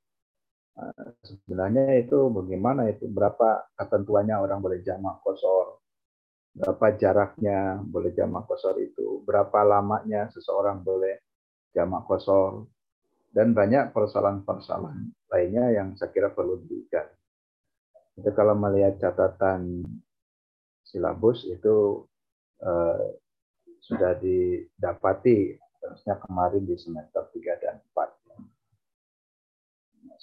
Sebenarnya 1.22 2.02
itu 2.02 2.34
bagaimana 2.34 2.90
itu 2.90 3.06
berapa 3.06 3.70
ketentuannya 3.78 4.36
orang 4.42 4.58
boleh 4.58 4.82
jamak 4.82 5.22
kosor, 5.22 5.78
berapa 6.58 6.98
jaraknya 6.98 7.78
boleh 7.86 8.10
jamak 8.18 8.50
kosor 8.50 8.82
itu, 8.82 9.22
berapa 9.22 9.62
lamanya 9.62 10.34
seseorang 10.34 10.82
boleh 10.82 11.22
jamak 11.78 12.10
kosor, 12.10 12.66
dan 13.34 13.54
banyak 13.54 13.90
persoalan-persoalan 13.94 15.10
lainnya 15.30 15.74
yang 15.74 15.98
saya 15.98 16.14
kira 16.14 16.30
perlu 16.30 16.62
digali. 16.66 17.18
Itu 18.14 18.30
kalau 18.38 18.54
melihat 18.54 19.02
catatan 19.02 19.82
silabus 20.86 21.50
itu 21.50 22.06
eh, 22.62 23.18
sudah 23.82 24.14
didapati 24.22 25.58
harusnya 25.82 26.16
kemarin 26.22 26.64
di 26.64 26.78
semester 26.78 27.26
3 27.34 27.58
dan 27.58 27.82
4. 27.92 28.13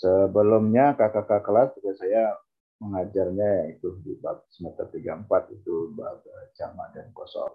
Sebelumnya 0.00 0.96
kakak-kakak 0.96 1.44
kelas 1.44 1.68
juga 1.76 1.92
saya 2.00 2.32
mengajarnya 2.80 3.76
itu 3.76 4.00
di 4.00 4.16
bab 4.16 4.48
semester 4.48 4.88
3 4.88 5.28
4 5.28 5.56
itu 5.60 5.92
bab 5.92 6.24
jamak 6.56 6.96
dan 6.96 7.12
kosor. 7.12 7.52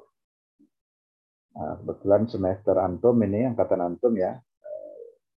Nah, 1.58 1.82
kebetulan 1.82 2.30
semester 2.30 2.78
antum 2.78 3.18
ini 3.26 3.50
angkatan 3.50 3.82
antum 3.82 4.14
ya 4.14 4.38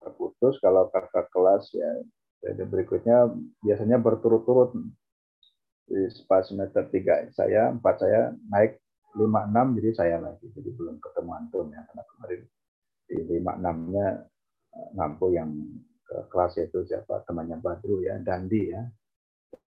terputus. 0.03 0.59
Kalau 0.59 0.90
kakak 0.90 1.31
kelas 1.31 1.71
ya 1.71 2.03
jadi 2.42 2.66
berikutnya 2.66 3.31
biasanya 3.62 4.03
berturut-turut. 4.03 4.75
Di 5.87 6.11
semester 6.11 6.90
3 6.90 7.31
saya, 7.31 7.71
4 7.71 8.03
saya 8.03 8.35
naik 8.51 8.83
56 9.14 9.79
jadi 9.79 9.90
saya 9.95 10.16
lagi. 10.19 10.51
Jadi 10.51 10.75
belum 10.75 10.99
ketemu 10.99 11.31
antum 11.31 11.71
ya 11.71 11.87
karena 11.87 12.03
kemarin 12.11 12.42
di 13.07 13.14
56 13.38 13.95
nya 13.95 14.07
ngampu 14.99 15.27
yang 15.31 15.55
ke 16.07 16.31
kelas 16.31 16.55
itu 16.62 16.87
siapa? 16.87 17.27
Temannya 17.27 17.59
Badru 17.59 18.01
ya 18.07 18.16
Dandi 18.23 18.62
ya. 18.71 18.83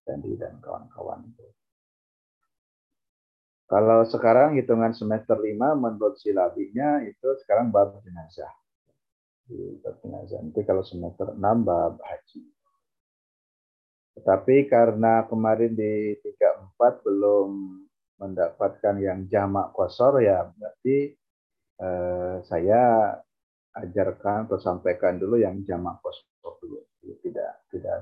Dandi 0.07 0.33
dan 0.39 0.57
kawan-kawan 0.63 1.27
itu. 1.27 1.45
Kalau 3.69 4.01
sekarang 4.01 4.57
hitungan 4.57 4.97
semester 4.97 5.37
5 5.37 5.53
menurut 5.77 6.17
silabinya 6.17 7.05
itu 7.05 7.37
sekarang 7.45 7.69
bab 7.69 8.01
jenazah. 8.01 8.49
Bab 9.85 10.01
jenazah. 10.01 10.41
Nanti 10.41 10.65
kalau 10.65 10.81
semester 10.81 11.37
6 11.37 11.37
bab 11.37 12.01
haji. 12.01 12.41
Tetapi 14.17 14.65
karena 14.65 15.29
kemarin 15.29 15.77
di 15.77 16.17
3 16.17 16.73
4 16.81 17.05
belum 17.05 17.49
mendapatkan 18.19 18.95
yang 18.99 19.29
jamak 19.31 19.71
kosor 19.71 20.19
ya 20.19 20.49
berarti 20.51 21.15
eh, 21.79 22.35
saya 22.43 23.15
ajarkan 23.79 24.49
atau 24.51 24.59
sampaikan 24.59 25.15
dulu 25.15 25.39
yang 25.39 25.63
jamak 25.63 26.03
kosor 26.03 26.28
tidak 27.23 27.51
tidak 27.71 27.97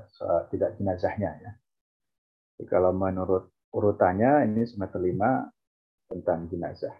tidak 0.50 0.70
jenazahnya 0.78 1.30
ya. 1.42 1.52
Jadi 2.58 2.64
kalau 2.66 2.90
menurut 2.90 3.54
urutannya 3.70 4.48
ini 4.50 4.66
semester 4.66 4.98
5 4.98 6.10
tentang 6.10 6.48
jenazah. 6.50 6.96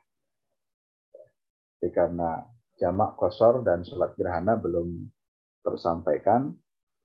Jadi 1.78 1.90
karena 1.94 2.42
jamak 2.78 3.18
kosor 3.18 3.66
dan 3.66 3.82
sholat 3.82 4.14
gerhana 4.14 4.54
belum 4.58 5.10
tersampaikan 5.62 6.54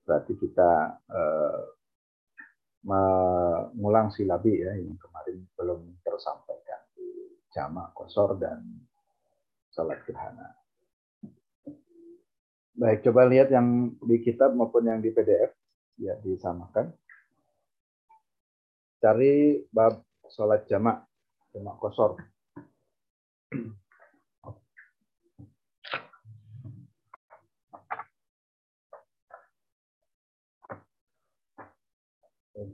berarti 0.04 0.36
kita 0.36 1.00
eh, 1.10 1.62
mengulang 2.84 4.12
silabi 4.12 4.60
ya 4.60 4.76
yang 4.76 4.94
kemarin 5.00 5.40
belum 5.56 5.80
tersampaikan. 6.04 6.80
Di 6.92 7.08
jamak 7.56 7.96
kosor 7.96 8.36
dan 8.36 8.60
salat 9.72 9.98
gerhana. 10.06 10.63
Baik, 12.74 13.06
coba 13.06 13.30
lihat 13.30 13.54
yang 13.54 13.94
di 14.02 14.18
kitab 14.18 14.50
maupun 14.58 14.90
yang 14.90 14.98
di 14.98 15.14
PDF 15.14 15.54
ya 15.94 16.18
disamakan. 16.18 16.90
Cari 18.98 19.62
bab 19.70 20.02
salat 20.26 20.66
jamak. 20.66 21.06
jamak 21.54 21.78
kosor. 21.78 22.18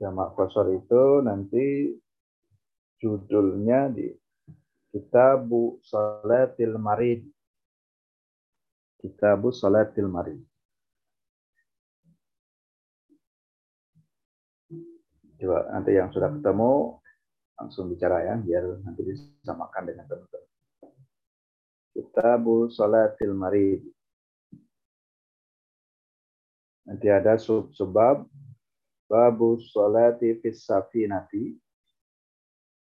Jamak 0.01 0.33
kosor 0.33 0.81
itu 0.81 1.21
nanti 1.21 1.93
judulnya 2.97 3.93
di 3.93 4.09
Kitabu 4.97 5.77
Salatil 5.85 6.81
Marid. 6.81 7.29
Kitabu 9.01 9.49
Salatil 9.49 10.07
Marid. 10.07 10.41
Coba 15.41 15.73
nanti 15.73 15.97
yang 15.97 16.13
sudah 16.13 16.29
ketemu 16.29 17.01
langsung 17.57 17.89
bicara 17.89 18.29
ya, 18.29 18.37
biar 18.37 18.85
nanti 18.85 19.01
disamakan 19.09 19.89
dengan 19.89 20.05
teman-teman. 20.05 20.53
Kitabu 21.97 22.69
Salatil 22.69 23.33
Marid. 23.33 23.81
Nanti 26.85 27.07
ada 27.09 27.41
sub 27.41 27.73
sebab 27.73 28.29
babu 29.07 29.63
salati 29.63 30.35
fis 30.43 30.67
safinati. 30.67 31.55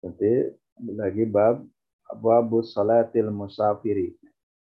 Nanti 0.02 0.54
lagi 0.98 1.24
bab 1.24 1.62
babu 2.18 2.66
salatil 2.66 3.30
musafiri. 3.30 4.18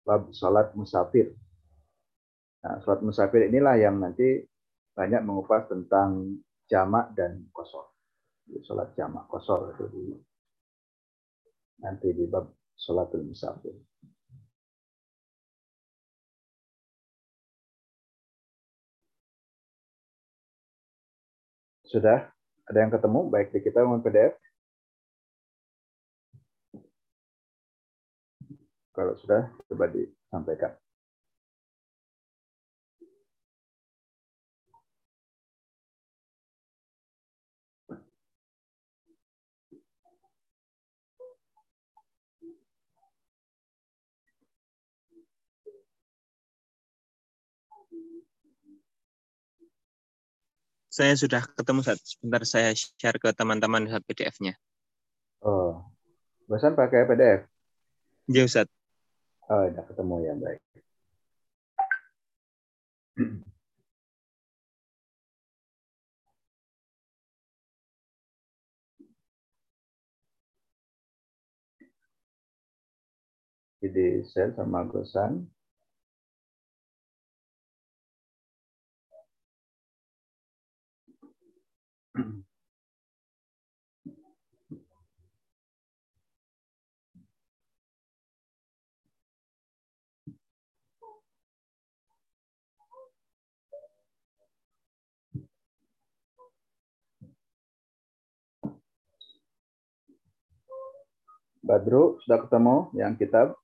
Bab 0.05 0.29
salat 0.37 0.77
musafir. 0.77 1.33
Nah, 2.61 2.77
salat 2.85 3.01
musafir 3.01 3.49
inilah 3.49 3.81
yang 3.81 3.97
nanti 3.97 4.45
banyak 4.93 5.25
mengupas 5.25 5.65
tentang 5.67 6.41
jamak 6.69 7.17
dan 7.17 7.49
kosor. 7.51 7.89
Salat 8.69 8.93
jamak 8.93 9.25
kosor 9.33 9.73
itu 9.73 9.85
di 9.89 10.05
nanti 11.81 12.13
di 12.13 12.25
bab 12.29 12.53
salatul 12.77 13.25
musafir. 13.25 13.73
Sudah 21.85 22.29
ada 22.65 22.79
yang 22.81 22.93
ketemu 22.93 23.21
baik 23.31 23.49
di 23.55 23.61
kita 23.63 23.85
maupun 23.85 24.03
PDF? 24.03 24.35
Kalau 28.95 29.19
sudah, 29.19 29.51
coba 29.67 29.91
disampaikan. 29.91 30.71
Saya 50.87 51.19
sudah 51.19 51.43
ketemu 51.59 51.83
saat 51.83 51.99
sebentar 52.07 52.47
saya 52.47 52.71
share 52.71 53.19
ke 53.19 53.35
teman-teman 53.35 53.91
saat 53.91 54.07
PDF-nya. 54.07 54.55
Oh, 55.43 55.83
bosan 56.47 56.79
pakai 56.79 57.11
PDF? 57.11 57.51
Ya 58.31 58.47
Ustaz. 58.47 58.71
Oh, 59.49 59.65
sudah 59.69 59.85
ketemu 59.89 60.17
ya, 60.27 60.35
baik. 60.41 60.61
Jadi 73.83 74.07
share 74.31 74.51
sama 74.59 74.81
Gosan. 74.91 75.33
Badru, 101.65 102.21
sudah 102.21 102.45
ketemu 102.45 102.93
yang 102.93 103.17
kitab? 103.17 103.57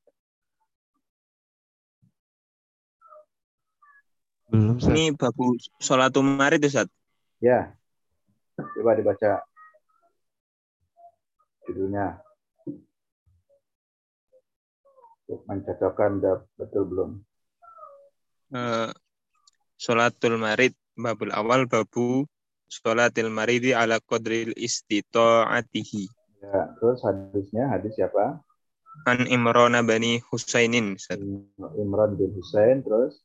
Belum, 4.48 4.80
Ustaz. 4.80 4.88
Ini 4.88 5.12
babu 5.14 5.60
sholatul 5.76 6.24
marid 6.24 6.64
Ustaz. 6.64 6.88
Ya. 7.44 7.76
Coba 8.56 8.96
dibaca 8.96 9.44
judulnya. 11.68 12.24
Untuk 15.28 15.44
mencocokkan 15.46 16.24
udah 16.24 16.36
betul 16.56 16.82
belum? 16.88 17.10
Eh, 18.56 18.90
sholatul 19.76 20.40
marid 20.40 20.72
babul 20.96 21.30
awal 21.36 21.68
babu 21.70 22.26
sholatil 22.66 23.28
maridi 23.30 23.70
ala 23.76 24.02
qadril 24.02 24.56
istita'atihi. 24.56 26.19
Ya, 26.40 26.72
terus 26.80 27.04
hadisnya 27.04 27.68
hadis 27.68 27.92
siapa? 27.94 28.40
An 29.04 29.28
Imran 29.28 29.76
bani 29.84 30.24
Husainin. 30.32 30.96
Imran 31.76 32.16
bin 32.16 32.32
Husain 32.32 32.80
terus 32.80 33.20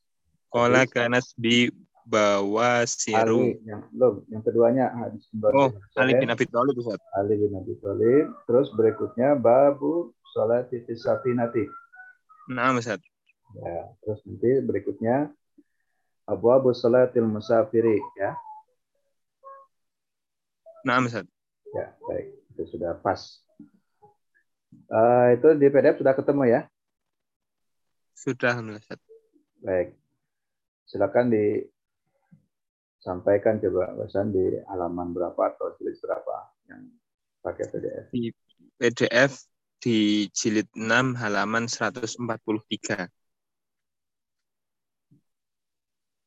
Qala 0.52 0.84
Hadis. 0.84 0.92
kanas 0.92 1.26
bi 1.34 1.72
bawasiru. 2.06 3.56
Ali 3.56 3.58
yang 3.66 3.82
belum 3.90 4.14
yang 4.30 4.42
keduanya 4.44 4.92
hadis 4.94 5.26
Imran 5.32 5.52
Oh, 5.56 5.68
Husain, 5.72 5.96
Ali 5.96 6.12
bin 6.20 6.28
Abi 6.30 6.44
Thalib 6.46 6.76
Ustaz. 6.76 7.00
Ali 7.16 7.34
bin 7.40 7.52
Abi 7.56 7.74
Thalib 7.80 8.26
terus 8.46 8.68
berikutnya 8.76 9.34
babu 9.34 10.12
salat 10.36 10.68
safinati 10.70 11.64
Nah, 12.52 12.76
Ustaz. 12.76 13.00
ya 13.56 13.90
terus 14.04 14.20
nanti 14.28 14.60
berikutnya 14.60 15.32
Abu 16.28 16.52
Abu 16.52 16.70
Salatil 16.76 17.24
Musafiri 17.26 17.96
ya 18.20 18.36
Nah, 20.86 21.00
Ustaz. 21.02 21.26
ya 21.74 21.90
baik 22.06 22.35
itu 22.56 22.64
sudah 22.72 22.96
pas. 23.04 23.20
Eh, 24.72 25.36
itu 25.36 25.48
di 25.60 25.68
PDF 25.68 26.00
sudah 26.00 26.16
ketemu 26.16 26.42
ya? 26.48 26.64
Sudah, 28.16 28.56
Ustaz. 28.64 28.96
baik. 29.60 29.92
Silakan 30.88 31.28
disampaikan 32.96 33.60
coba 33.60 33.92
Wasan 34.00 34.32
di 34.32 34.56
halaman 34.64 35.12
berapa 35.12 35.36
atau 35.52 35.76
jilid 35.76 36.00
berapa 36.00 36.48
yang 36.70 36.88
pakai 37.44 37.68
PDF 37.68 38.08
Di 38.14 38.32
PDF 38.80 39.44
di 39.82 40.30
jilid 40.32 40.70
6 40.72 41.18
halaman 41.18 41.68
143. 41.68 43.10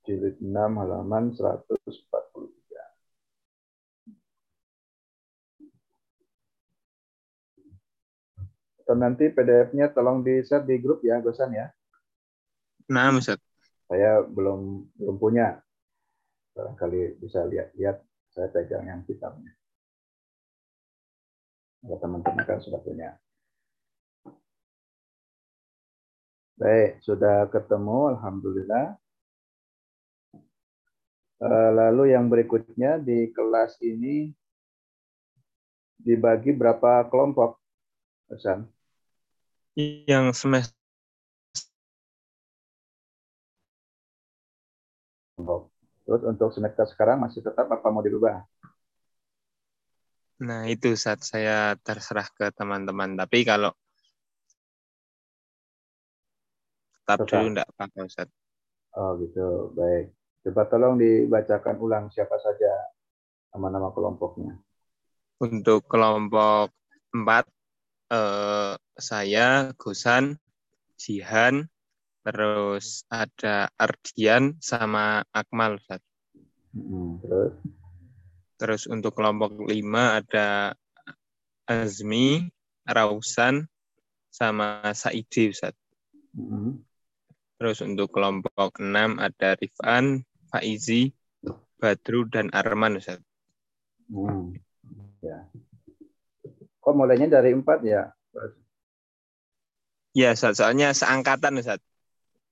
jilid 0.05 0.37
6 0.37 0.53
halaman 0.53 1.33
143 1.33 2.28
atau 8.89 8.97
nanti 8.97 9.29
PDF-nya 9.29 9.93
tolong 9.93 10.25
di-share 10.25 10.65
di 10.65 10.81
grup 10.81 11.05
ya 11.05 11.21
Gosan 11.21 11.53
ya. 11.53 11.69
Nah, 12.89 13.13
Ustaz. 13.13 13.37
saya 13.85 14.25
belum 14.25 14.81
belum 14.97 15.15
punya. 15.21 15.61
Barangkali 16.57 17.21
bisa 17.21 17.45
lihat-lihat 17.45 18.01
saya 18.33 18.49
pegang 18.49 18.89
yang 18.89 19.05
kitabnya. 19.05 19.53
Ya, 21.85 22.01
teman-teman 22.01 22.41
kan 22.49 22.57
sudah 22.65 22.81
punya. 22.81 23.13
Baik 26.57 26.97
sudah 27.05 27.45
ketemu 27.53 28.17
alhamdulillah. 28.17 28.97
Eh, 31.45 31.71
lalu 31.77 32.17
yang 32.17 32.25
berikutnya 32.25 32.97
di 32.97 33.29
kelas 33.37 33.77
ini 33.85 34.33
dibagi 36.01 36.57
berapa 36.57 37.05
kelompok 37.05 37.61
Hasan? 38.33 38.78
Yang 39.79 40.43
semester. 40.43 40.75
Terus 46.03 46.21
untuk 46.27 46.51
semester 46.51 46.83
sekarang 46.83 47.23
masih 47.23 47.39
tetap 47.39 47.63
apa 47.71 47.87
mau 47.87 48.03
dirubah? 48.03 48.43
Nah, 50.43 50.67
itu 50.67 50.99
saat 50.99 51.23
saya 51.23 51.79
terserah 51.79 52.27
ke 52.27 52.51
teman-teman. 52.51 53.15
Tapi 53.15 53.47
kalau 53.47 53.71
tetap 57.07 57.23
dulu 57.23 57.55
enggak 57.55 57.67
apa-apa, 57.71 58.03
Ustaz. 58.03 58.27
Oh 58.99 59.15
gitu, 59.23 59.71
baik. 59.79 60.11
Coba 60.43 60.67
tolong 60.67 60.99
dibacakan 60.99 61.79
ulang 61.79 62.05
siapa 62.11 62.35
saja 62.35 62.71
nama-nama 63.55 63.95
kelompoknya. 63.95 64.59
Untuk 65.39 65.87
kelompok 65.87 66.75
4 67.15 67.47
eh, 68.11 68.75
saya, 69.01 69.75
Gusan, 69.75 70.39
Jihan, 70.99 71.67
terus 72.23 73.07
ada 73.07 73.71
Ardian 73.79 74.59
sama 74.59 75.23
Akmal 75.31 75.79
Ustaz. 75.79 76.03
Mm, 76.75 77.23
Terus 77.23 77.53
Terus 78.59 78.83
untuk 78.91 79.15
kelompok 79.15 79.55
lima 79.71 80.19
ada 80.19 80.75
Azmi, 81.63 82.51
Rausan, 82.83 83.63
sama 84.27 84.83
Saidi 84.91 85.55
Ustaz. 85.55 85.73
Terus 87.59 87.79
untuk 87.83 88.11
kelompok 88.11 88.83
enam 88.83 89.15
ada 89.19 89.55
Rifan, 89.55 90.27
Faizi, 90.51 91.15
Badru, 91.79 92.27
dan 92.27 92.51
Arman 92.51 92.99
Ustaz. 92.99 93.23
mm. 94.11 94.59
ya. 95.23 95.47
Kok 96.83 96.93
mulainya 96.95 97.39
dari 97.39 97.55
empat 97.55 97.79
ya? 97.87 98.11
Ya 100.17 100.33
Ustaz, 100.33 100.57
soalnya 100.57 100.89
seangkatan 100.91 101.61
Ustaz. 101.61 101.79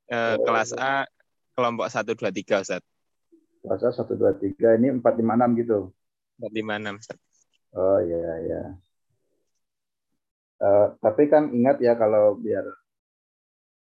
Eh, 0.07 0.35
Oh. 0.37 0.45
kelas 0.45 0.71
A 0.77 1.03
kelompok 1.57 1.89
1, 1.89 2.13
2, 2.13 2.29
3 2.29 2.61
Ustaz. 2.61 2.81
Puasa 3.65 3.91
satu 3.91 4.15
dua 4.15 4.31
tiga 4.37 4.77
ini 4.79 4.93
empat 4.95 5.19
lima 5.19 5.35
enam 5.35 5.51
gitu. 5.57 5.91
4, 6.39 6.53
5, 6.53 6.77
6 6.79 6.95
Ustaz. 7.01 7.19
Oh 7.75 7.99
iya 7.99 8.33
ya. 8.45 8.61
Eh, 10.57 10.87
tapi 11.03 11.27
kan 11.27 11.51
ingat 11.51 11.77
ya 11.83 11.93
kalau 11.99 12.37
biar 12.39 12.63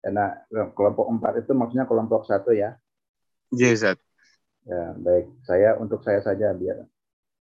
enak 0.01 0.49
kelompok 0.73 1.07
empat 1.13 1.45
itu 1.45 1.53
maksudnya 1.53 1.85
kelompok 1.85 2.25
satu 2.25 2.51
ya. 2.51 2.75
Iya 3.53 3.69
Ustaz. 3.77 3.97
Ya 4.67 4.93
baik. 4.97 5.25
Saya 5.45 5.77
untuk 5.77 6.01
saya 6.03 6.19
saja 6.25 6.51
biar 6.57 6.83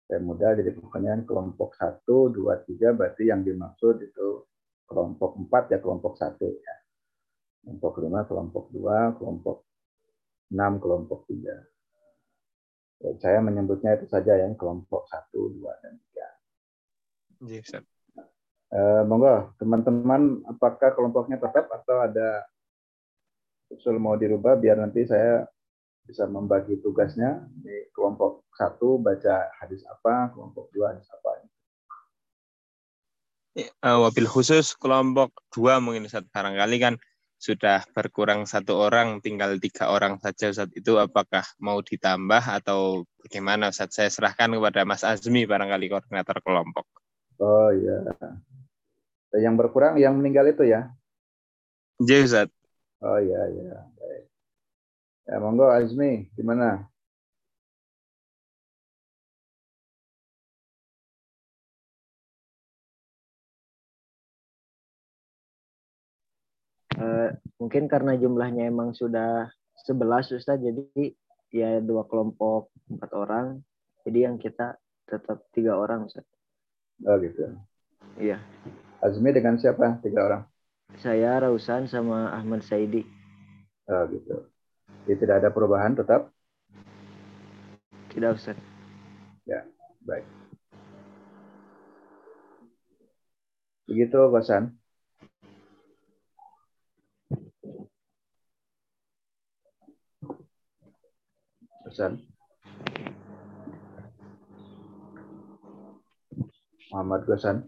saya 0.09 0.19
mudah. 0.19 0.57
Jadi 0.57 0.73
pokoknya 0.75 1.23
kelompok 1.23 1.77
satu 1.77 2.33
dua 2.33 2.59
tiga 2.65 2.91
berarti 2.91 3.29
yang 3.29 3.45
dimaksud 3.45 4.01
itu 4.03 4.43
kelompok 4.89 5.37
empat 5.37 5.63
ya 5.69 5.77
kelompok 5.77 6.17
satu 6.17 6.49
ya. 6.49 6.75
Kelompok 7.63 7.93
lima 8.01 8.25
kelompok 8.25 8.65
dua 8.73 9.13
kelompok 9.15 9.63
enam 10.49 10.81
kelompok 10.81 11.29
tiga. 11.29 11.55
Ya, 12.99 13.15
saya 13.21 13.39
menyebutnya 13.39 13.95
itu 13.95 14.09
saja 14.09 14.35
yang 14.35 14.57
kelompok 14.57 15.07
satu 15.07 15.53
dua 15.53 15.77
dan 15.85 15.95
tiga. 16.01 16.27
Iya 17.45 17.61
Ustaz. 17.63 17.85
Eh, 18.69 19.01
monggo 19.05 19.49
teman-teman 19.57 20.45
apakah 20.45 20.93
kelompoknya 20.93 21.41
tetap 21.41 21.73
atau 21.73 22.05
ada 22.05 22.45
usul 23.73 23.97
mau 23.97 24.13
dirubah 24.13 24.57
biar 24.61 24.77
nanti 24.77 25.09
saya 25.09 25.45
bisa 26.05 26.29
membagi 26.29 26.77
tugasnya 26.81 27.49
di 27.49 27.89
kelompok 27.93 28.45
satu 28.53 29.01
baca 29.01 29.49
hadis 29.61 29.81
apa 29.89 30.33
kelompok 30.33 30.69
dua 30.73 30.93
hadis 30.93 31.09
apa 31.09 31.38
wabil 33.83 34.27
khusus 34.29 34.75
kelompok 34.75 35.31
dua 35.49 35.79
mungkin 35.79 36.05
Ustaz. 36.05 36.27
Barangkali 36.29 36.77
kan 36.77 36.95
sudah 37.39 37.87
berkurang 37.95 38.43
satu 38.43 38.75
orang, 38.75 39.23
tinggal 39.23 39.55
tiga 39.63 39.87
orang 39.89 40.19
saja 40.19 40.51
Ustaz. 40.51 40.69
Itu 40.75 40.99
apakah 40.99 41.47
mau 41.63 41.79
ditambah 41.79 42.43
atau 42.63 43.07
bagaimana 43.23 43.71
Ustaz? 43.71 43.95
Saya 43.95 44.09
serahkan 44.11 44.51
kepada 44.51 44.83
Mas 44.83 45.07
Azmi 45.07 45.47
barangkali 45.47 45.87
koordinator 45.87 46.43
kelompok. 46.43 46.85
oh 47.39 47.71
iya 47.71 48.03
yang 49.39 49.55
berkurang 49.55 49.95
yang 49.95 50.11
meninggal 50.19 50.43
itu 50.51 50.67
ya 50.67 50.91
Iya 52.03 52.17
Ustaz. 52.27 52.49
oh 52.99 53.15
iya 53.15 53.41
iya 53.47 53.87
baik 53.95 54.23
ya 55.23 55.35
monggo 55.39 55.71
Azmi 55.71 56.27
gimana 56.35 56.88
Eh, 66.99 67.29
mungkin 67.55 67.87
karena 67.87 68.19
jumlahnya 68.19 68.67
emang 68.67 68.91
sudah 68.91 69.47
11 69.87 70.35
Ustaz, 70.35 70.59
jadi 70.59 71.15
ya 71.49 71.79
dua 71.79 72.03
kelompok 72.05 72.69
empat 72.91 73.11
orang. 73.15 73.47
Jadi 74.03 74.19
yang 74.27 74.35
kita 74.35 74.75
tetap 75.09 75.41
tiga 75.55 75.73
orang 75.79 76.05
Ustaz. 76.05 76.25
oh 77.07 77.15
gitu 77.17 77.55
Iya. 78.19 78.37
Azmi 78.99 79.31
dengan 79.31 79.55
siapa 79.55 79.97
tiga 80.03 80.27
orang 80.27 80.43
Saya 80.99 81.39
Rausan 81.39 81.87
sama 81.87 82.29
Ahmad 82.35 82.61
Saidi. 82.61 83.07
oh 83.89 84.03
gitu 84.11 84.45
jadi 85.07 85.17
tidak 85.17 85.35
ada 85.41 85.49
perubahan 85.49 85.95
tetap 85.95 86.29
Tidak 88.11 88.31
Ustaz. 88.35 88.57
baik 89.99 90.25
begitu 93.85 94.17
Basan 94.31 94.78
Basan 101.89 102.21
Muhammad 106.93 107.25
Gosan 107.25 107.65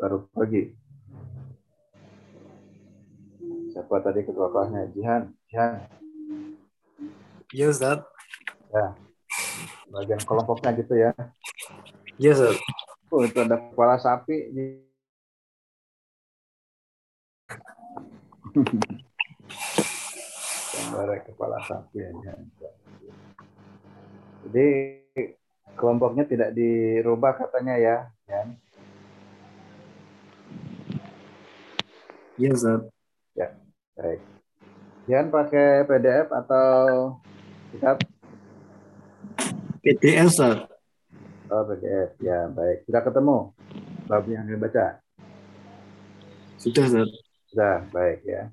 baru 0.00 0.24
pagi 0.32 0.72
siapa 3.76 4.00
tadi 4.00 4.24
ketua 4.24 4.56
kelasnya 4.56 4.88
Jihan 4.96 5.28
Jihan. 5.52 5.84
Iya 7.52 7.66
Ustaz. 7.68 8.08
bagian 9.92 10.20
kelompoknya 10.24 10.72
gitu 10.80 10.96
ya. 10.96 11.12
Iya 12.16 12.32
Ustaz. 12.32 12.56
oh 13.12 13.20
itu 13.20 13.36
ada 13.36 13.60
kepala 13.60 14.00
sapi 14.00 14.48
gambar 20.78 21.08
kepala 21.26 21.58
sapi 21.66 22.00
ya 22.00 22.10
jadi 24.48 24.66
kelompoknya 25.76 26.24
tidak 26.24 26.50
dirubah 26.56 27.36
katanya 27.36 27.76
ya 27.78 27.96
Jihan. 28.28 28.48
Iya 32.38 32.50
Ustaz. 32.54 32.80
baik 33.98 34.20
Jihan 35.10 35.26
pakai 35.32 35.82
PDF 35.88 36.28
atau 36.30 36.78
kitab 37.74 37.96
PDF 39.82 40.28
Ustaz. 40.30 40.70
oh 41.50 41.62
PDF 41.66 42.10
ya 42.22 42.46
baik 42.52 42.86
sudah 42.86 43.02
ketemu 43.02 43.38
bab 44.06 44.24
yang 44.30 44.46
dibaca 44.46 45.02
Sudah 46.58 46.84
Ustaz. 46.86 47.27
Sudah, 47.48 47.80
baik 47.88 48.20
ya. 48.28 48.52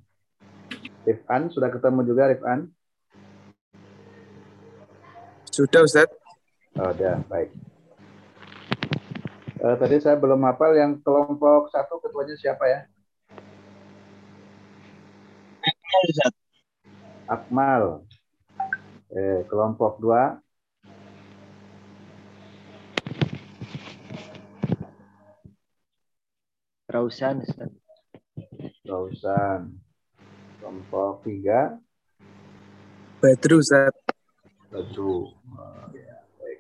Rifan, 1.04 1.52
sudah 1.52 1.68
ketemu 1.68 2.00
juga 2.08 2.32
Rifan? 2.32 2.72
Sudah 5.52 5.84
Ustaz. 5.84 6.08
Oh, 6.80 6.96
udah, 6.96 7.20
baik. 7.28 7.52
Eh, 9.60 9.76
tadi 9.76 10.00
saya 10.00 10.16
belum 10.16 10.40
hafal 10.48 10.80
yang 10.80 10.96
kelompok 11.04 11.68
satu 11.76 12.00
ketuanya 12.00 12.40
siapa 12.40 12.64
ya? 12.72 12.80
Ustaz. 16.08 16.32
Akmal. 17.28 18.08
Eh, 19.12 19.44
kelompok 19.52 20.00
dua, 20.00 20.40
Rausan 26.88 27.44
Ustaz. 27.44 27.85
Rausan. 28.86 29.76
Kelompok 30.62 31.26
tiga, 31.26 31.78
Badru 33.26 33.58
Ustaz. 33.58 33.89
Badru. 34.69 35.34
Oh, 35.34 35.86
ya, 35.98 36.17
baik. 36.38 36.60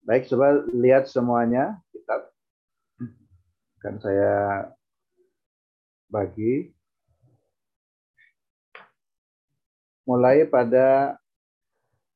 Baik, 0.00 0.22
coba 0.32 0.64
lihat 0.72 1.04
semuanya 1.12 1.76
kitab. 1.92 2.32
Akan 3.76 4.00
saya 4.00 4.32
bagi. 6.08 6.72
Mulai 10.08 10.48
pada 10.48 11.20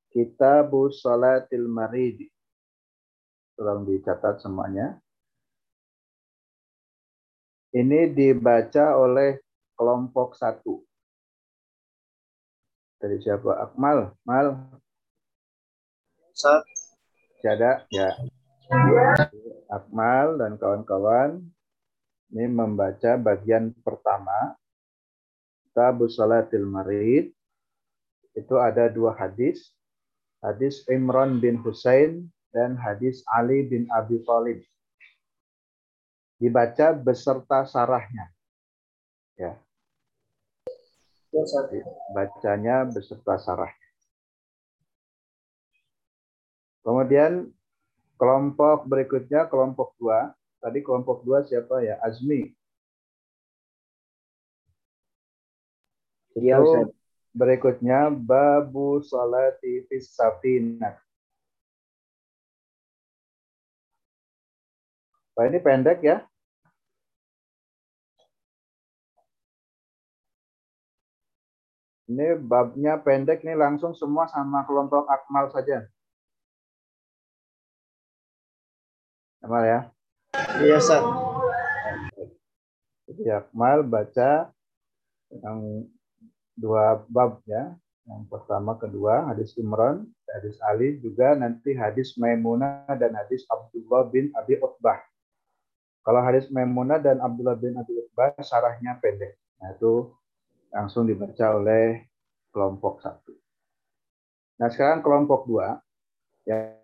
Kitabus 0.08 1.04
Salatil 1.04 1.68
Marid. 1.68 2.24
Tolong 3.52 3.84
dicatat 3.84 4.40
semuanya. 4.40 4.96
Ini 7.74 8.14
dibaca 8.14 8.94
oleh 8.94 9.42
kelompok 9.74 10.38
satu. 10.38 10.86
Dari 13.02 13.18
siapa? 13.18 13.58
Akmal. 13.66 14.14
Mal. 14.22 14.54
Ustaz. 16.30 16.62
Jada. 17.42 17.82
Ya. 17.90 18.14
Akmal 19.66 20.38
dan 20.38 20.54
kawan-kawan 20.54 21.42
ini 22.30 22.46
membaca 22.46 23.18
bagian 23.18 23.74
pertama. 23.82 24.54
Kitabus 25.66 26.14
Salatil 26.14 26.66
Marid. 26.66 27.34
Itu 28.34 28.58
ada 28.62 28.86
dua 28.86 29.14
hadis. 29.14 29.74
hadis 30.44 30.84
Imran 30.92 31.40
bin 31.40 31.56
Husain, 31.64 32.28
dan 32.52 32.76
hadis 32.76 33.24
Ali 33.32 33.64
bin 33.64 33.88
Abi 33.90 34.20
Thalib. 34.28 34.60
Dibaca 36.38 36.92
beserta 36.92 37.64
sarahnya. 37.64 38.30
Ya. 39.38 39.58
Bacanya 42.14 42.86
beserta 42.86 43.38
sarahnya. 43.38 43.88
Kemudian 46.84 47.48
kelompok 48.20 48.84
berikutnya, 48.84 49.48
kelompok 49.48 49.96
dua. 49.96 50.36
Tadi 50.60 50.84
kelompok 50.84 51.24
dua 51.24 51.42
siapa 51.44 51.80
ya? 51.80 51.96
Azmi. 52.04 52.52
Itu 56.34 56.92
berikutnya 57.34 58.10
babu 58.10 59.02
salati 59.02 59.86
fis 59.90 60.12
safinah. 60.14 60.98
Pak 65.34 65.50
ini 65.50 65.58
pendek 65.58 65.98
ya. 65.98 66.22
Ini 72.06 72.38
babnya 72.38 72.94
pendek 73.02 73.42
nih 73.42 73.58
langsung 73.58 73.98
semua 73.98 74.30
sama 74.30 74.62
kelompok 74.62 75.10
akmal 75.10 75.50
saja. 75.50 75.90
Akmal 79.42 79.64
ya. 79.66 79.80
Iya, 80.62 80.78
Ustaz. 80.78 81.02
Jadi 83.10 83.24
akmal 83.34 83.82
baca 83.82 84.54
yang 85.34 85.90
dua 86.54 87.02
bab 87.10 87.42
ya. 87.50 87.74
Yang 88.04 88.22
pertama, 88.30 88.76
kedua, 88.76 89.32
hadis 89.32 89.56
Imran, 89.56 90.04
hadis 90.28 90.60
Ali, 90.60 91.00
juga 91.00 91.32
nanti 91.34 91.72
hadis 91.72 92.14
Maimunah 92.20 92.84
dan 93.00 93.16
hadis 93.16 93.48
Abdullah 93.48 94.12
bin 94.12 94.28
Abi 94.36 94.60
Utbah. 94.60 95.00
Kalau 96.04 96.20
hadis 96.20 96.52
Maimunah 96.52 97.00
dan 97.00 97.16
Abdullah 97.24 97.56
bin 97.56 97.80
Abi 97.80 97.96
Utbah, 97.96 98.36
sarahnya 98.44 99.00
pendek. 99.00 99.40
Nah, 99.56 99.72
itu 99.72 100.12
langsung 100.68 101.08
dibaca 101.08 101.56
oleh 101.56 102.04
kelompok 102.52 103.00
satu. 103.00 103.32
Nah, 104.60 104.68
sekarang 104.68 105.00
kelompok 105.00 105.48
dua. 105.48 105.80
Ya. 106.44 106.76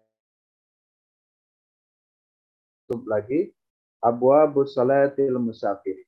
Lagi. 3.05 3.53
Abu 4.01 4.33
Abu 4.33 4.65
Salatil 4.65 5.37
Musafir. 5.37 6.01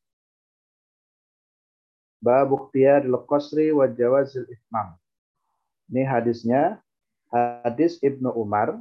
Bab 2.25 2.49
ikhtiyar 2.49 3.05
al-qasri 3.05 3.77
wa 3.77 3.85
jawazil. 3.85 4.49
Ini 5.93 6.03
hadisnya 6.09 6.81
hadis 7.29 8.01
Ibnu 8.01 8.33
Umar, 8.33 8.81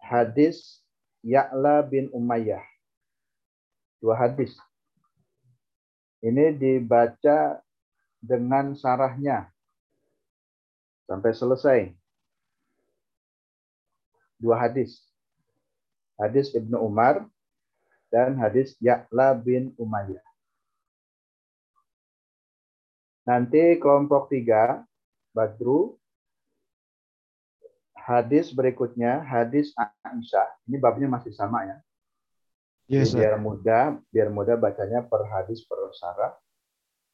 hadis 0.00 0.85
Ya'la 1.26 1.82
bin 1.82 2.06
Umayyah. 2.14 2.62
Dua 3.98 4.14
hadis. 4.14 4.54
Ini 6.22 6.54
dibaca 6.54 7.58
dengan 8.22 8.78
sarahnya 8.78 9.50
sampai 11.10 11.32
selesai. 11.34 11.80
Dua 14.38 14.54
hadis. 14.54 15.02
Hadis 16.14 16.54
Ibnu 16.54 16.78
Umar 16.78 17.26
dan 18.08 18.38
hadis 18.38 18.78
Ya'la 18.78 19.34
bin 19.34 19.74
Umayyah. 19.82 20.22
Nanti 23.26 23.82
kelompok 23.82 24.30
tiga, 24.30 24.86
Badru, 25.34 25.98
hadis 28.06 28.54
berikutnya, 28.54 29.26
hadis 29.26 29.74
Aisyah. 29.74 30.46
Ini 30.70 30.78
babnya 30.78 31.10
masih 31.10 31.34
sama 31.34 31.66
ya. 31.66 31.76
Yes, 32.86 33.10
Jadi 33.10 33.26
biar 33.26 33.34
mudah, 33.42 33.84
biar 34.14 34.28
mudah 34.30 34.54
bacanya 34.54 35.02
per 35.02 35.26
hadis 35.26 35.66
per 35.66 35.90
sarah. 35.98 36.38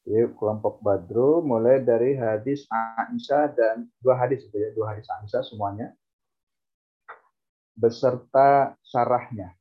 Jadi 0.05 0.29
kelompok 0.37 0.85
Badru 0.85 1.41
mulai 1.41 1.81
dari 1.81 2.13
hadis 2.13 2.69
Aisyah 2.69 3.45
dan 3.57 3.89
dua 3.97 4.21
hadis 4.21 4.45
itu 4.45 4.53
ya, 4.53 4.69
dua 4.77 4.93
hadis 4.93 5.09
Aisyah 5.09 5.41
semuanya 5.41 5.89
beserta 7.73 8.77
sarahnya. 8.85 9.57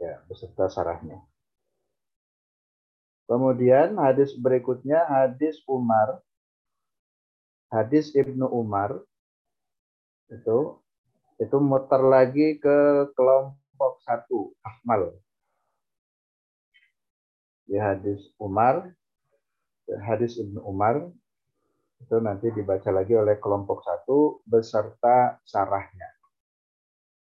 Ya, 0.00 0.24
beserta 0.26 0.66
sarahnya. 0.72 1.22
Kemudian 3.30 3.94
hadis 4.00 4.34
berikutnya 4.34 5.06
hadis 5.06 5.62
Umar. 5.70 6.18
Hadis 7.70 8.10
Ibnu 8.18 8.50
Umar 8.50 8.98
itu 10.30 10.58
itu 11.38 11.56
muter 11.62 12.02
lagi 12.02 12.58
ke 12.58 13.08
kelompok 13.14 14.02
satu 14.02 14.50
Akmal. 14.60 15.14
Di 17.70 17.78
hadis 17.78 18.34
Umar, 18.42 18.90
hadis 20.02 20.34
Ibnu 20.42 20.58
Umar 20.66 21.06
itu 22.02 22.16
nanti 22.18 22.50
dibaca 22.50 22.90
lagi 22.90 23.14
oleh 23.14 23.38
kelompok 23.38 23.86
satu 23.86 24.42
beserta 24.42 25.38
sarahnya. 25.46 26.10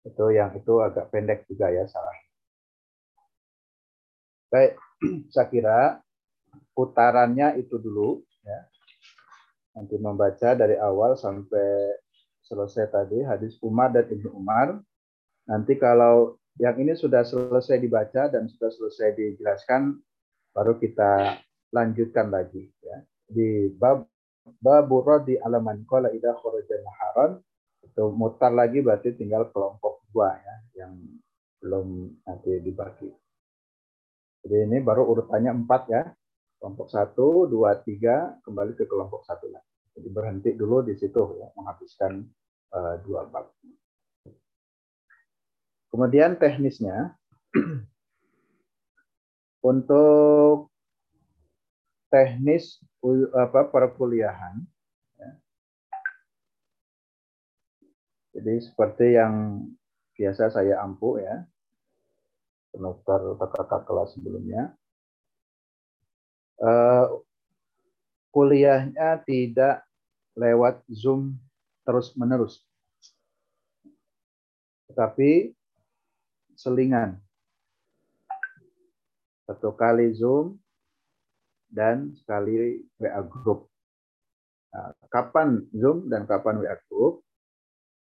Itu 0.07 0.31
yang 0.31 0.55
itu 0.55 0.79
agak 0.79 1.11
pendek 1.11 1.43
juga 1.51 1.67
ya 1.67 1.83
sarah. 1.91 2.19
Baik, 4.47 4.79
saya 5.35 5.47
kira 5.51 5.79
putarannya 6.71 7.59
itu 7.59 7.75
dulu 7.75 8.23
ya. 8.47 8.59
Nanti 9.77 9.95
membaca 10.01 10.57
dari 10.57 10.73
awal 10.81 11.13
sampai 11.13 12.01
selesai 12.41 12.89
tadi 12.89 13.21
hadis 13.21 13.61
Umar 13.61 13.93
dan 13.93 14.09
Ibnu 14.09 14.33
Umar. 14.33 14.81
Nanti 15.45 15.77
kalau 15.77 16.41
yang 16.57 16.81
ini 16.81 16.97
sudah 16.97 17.21
selesai 17.21 17.77
dibaca 17.77 18.25
dan 18.33 18.49
sudah 18.49 18.73
selesai 18.73 19.13
dijelaskan, 19.13 20.01
baru 20.57 20.81
kita 20.81 21.37
lanjutkan 21.69 22.33
lagi 22.33 22.73
ya. 22.81 22.97
Di 23.29 23.69
bab 23.69 24.09
babu 24.57 25.03
di 25.27 25.37
alaman 25.37 25.85
qala 25.85 26.09
idza 26.09 26.33
kharaja 26.39 26.75
muharram 26.81 27.31
itu 27.83 28.03
mutar 28.15 28.55
lagi 28.55 28.79
berarti 28.79 29.13
tinggal 29.13 29.51
kelompok 29.51 30.07
dua 30.09 30.33
ya 30.39 30.55
yang 30.83 30.97
belum 31.61 32.17
nanti 32.25 32.63
dibagi. 32.63 33.11
Jadi 34.41 34.57
ini 34.71 34.77
baru 34.79 35.03
urutannya 35.05 35.51
empat 35.51 35.81
ya. 35.91 36.03
Kelompok 36.57 36.89
satu, 36.89 37.45
dua, 37.45 37.77
tiga, 37.85 38.33
kembali 38.41 38.73
ke 38.73 38.89
kelompok 38.89 39.21
satu 39.29 39.45
lagi. 39.53 39.69
Jadi 39.97 40.09
berhenti 40.09 40.49
dulu 40.57 40.81
di 40.85 40.97
situ 40.97 41.37
ya, 41.37 41.49
menghabiskan 41.53 42.25
uh, 42.73 42.95
dua 43.05 43.29
bab. 43.29 43.53
Kemudian 45.93 46.37
teknisnya, 46.37 47.13
untuk 49.71 50.69
teknis 52.09 52.81
apa 53.33 53.69
perkuliahan, 53.69 54.61
ya. 55.17 55.31
jadi 58.37 58.53
seperti 58.61 59.17
yang 59.17 59.65
biasa 60.17 60.53
saya 60.53 60.81
ampu 60.81 61.21
ya, 61.21 61.45
penukar 62.73 63.21
kakak 63.37 63.85
kelas 63.85 64.13
sebelumnya, 64.17 64.77
uh, 66.61 67.05
kuliahnya 68.33 69.21
tidak 69.25 69.85
lewat 70.37 70.85
Zoom 70.93 71.37
terus-menerus. 71.87 72.61
Tetapi 74.91 75.53
selingan. 76.53 77.17
Satu 79.47 79.71
kali 79.73 80.11
Zoom 80.11 80.59
dan 81.71 82.11
sekali 82.19 82.83
WA 82.99 83.21
group. 83.23 83.71
Nah, 84.75 84.91
kapan 85.07 85.63
Zoom 85.71 86.11
dan 86.11 86.27
kapan 86.27 86.59
WA 86.59 86.75
group? 86.91 87.23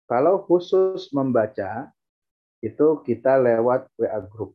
Kalau 0.06 0.46
khusus 0.46 1.10
membaca, 1.16 1.90
itu 2.62 3.02
kita 3.04 3.36
lewat 3.42 3.90
WA 3.98 4.20
group. 4.24 4.54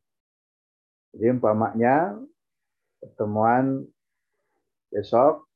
Jadi 1.12 1.34
umpamanya 1.34 2.14
pertemuan 2.98 3.86
besok 4.90 5.46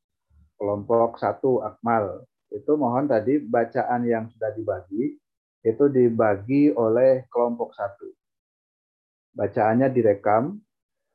kelompok 0.61 1.18
satu 1.18 1.62
Akmal 1.62 2.22
itu 2.53 2.76
mohon 2.76 3.09
tadi 3.09 3.40
bacaan 3.40 4.05
yang 4.05 4.28
sudah 4.30 4.53
dibagi 4.53 5.16
itu 5.62 5.84
dibagi 5.86 6.74
oleh 6.74 7.24
kelompok 7.30 7.70
satu. 7.72 8.11
Bacaannya 9.32 9.88
direkam 9.88 10.59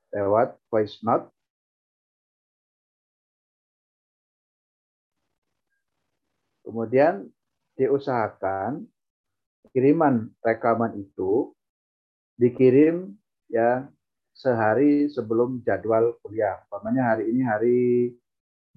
lewat 0.10 0.58
voice 0.72 0.98
note. 1.04 1.30
Kemudian 6.64 7.28
diusahakan 7.80 8.84
kiriman 9.72 10.34
rekaman 10.42 11.00
itu 11.00 11.54
dikirim 12.36 13.16
ya 13.48 13.88
sehari 14.38 15.10
sebelum 15.10 15.66
jadwal 15.66 16.14
kuliah. 16.22 16.62
Umpamanya 16.70 17.18
hari 17.18 17.34
ini 17.34 17.42
hari 17.42 17.80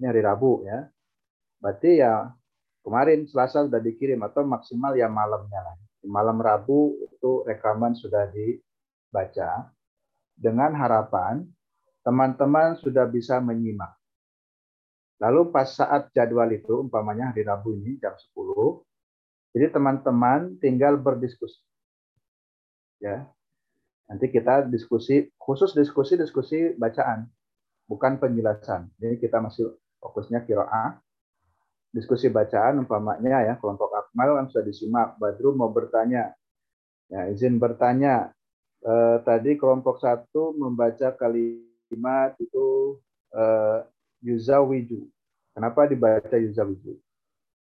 Ini 0.01 0.09
hari 0.09 0.21
Rabu 0.25 0.65
ya. 0.65 0.89
Berarti 1.61 2.01
ya 2.01 2.33
kemarin 2.81 3.29
Selasa 3.29 3.69
sudah 3.69 3.77
dikirim 3.77 4.17
atau 4.25 4.41
maksimal 4.41 4.97
ya 4.97 5.05
malamnya 5.05 5.61
lah. 5.61 5.77
Malam 6.01 6.41
Rabu 6.41 6.97
itu 7.05 7.45
rekaman 7.45 7.93
sudah 7.93 8.25
dibaca 8.33 9.69
dengan 10.33 10.73
harapan 10.73 11.45
teman-teman 12.01 12.81
sudah 12.81 13.05
bisa 13.05 13.37
menyimak. 13.37 13.93
Lalu 15.21 15.53
pas 15.53 15.69
saat 15.69 16.09
jadwal 16.17 16.49
itu, 16.49 16.81
umpamanya 16.81 17.29
hari 17.29 17.45
Rabu 17.45 17.77
ini 17.77 18.01
jam 18.01 18.17
10, 18.17 18.81
jadi 19.53 19.69
teman-teman 19.69 20.57
tinggal 20.57 20.97
berdiskusi. 20.97 21.61
Ya. 22.97 23.29
Nanti 24.11 24.27
kita 24.27 24.67
diskusi, 24.67 25.23
khusus 25.39 25.71
diskusi-diskusi 25.71 26.75
bacaan, 26.75 27.31
bukan 27.87 28.19
penjelasan. 28.19 28.91
Jadi 28.99 29.23
kita 29.23 29.39
masih 29.39 29.71
fokusnya 30.03 30.43
kiroah, 30.43 30.99
diskusi 31.95 32.27
bacaan 32.27 32.83
umpamanya 32.83 33.47
ya 33.47 33.55
kelompok 33.55 33.87
akmal 33.95 34.35
kan 34.35 34.51
sudah 34.51 34.67
disimak 34.67 35.15
Badru 35.15 35.55
mau 35.55 35.71
bertanya 35.71 36.35
ya 37.07 37.31
izin 37.31 37.55
bertanya. 37.55 38.35
Eh, 38.83 39.17
tadi 39.23 39.55
kelompok 39.55 40.03
satu 40.03 40.59
membaca 40.59 41.15
kalimat 41.15 42.35
itu 42.41 42.97
eh, 43.31 43.79
yuzawiju 44.27 45.05
kenapa 45.53 45.85
dibaca 45.85 46.33
yuzawiju 46.33 46.97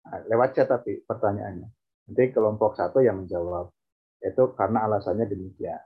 nah, 0.04 0.20
lewat 0.28 0.52
chat 0.52 0.68
tapi 0.68 1.00
pertanyaannya. 1.00 1.68
Nanti 2.12 2.24
kelompok 2.28 2.76
satu 2.76 3.00
yang 3.00 3.24
menjawab. 3.24 3.72
Itu 4.20 4.52
karena 4.58 4.84
alasannya 4.84 5.30
demikian 5.30 5.80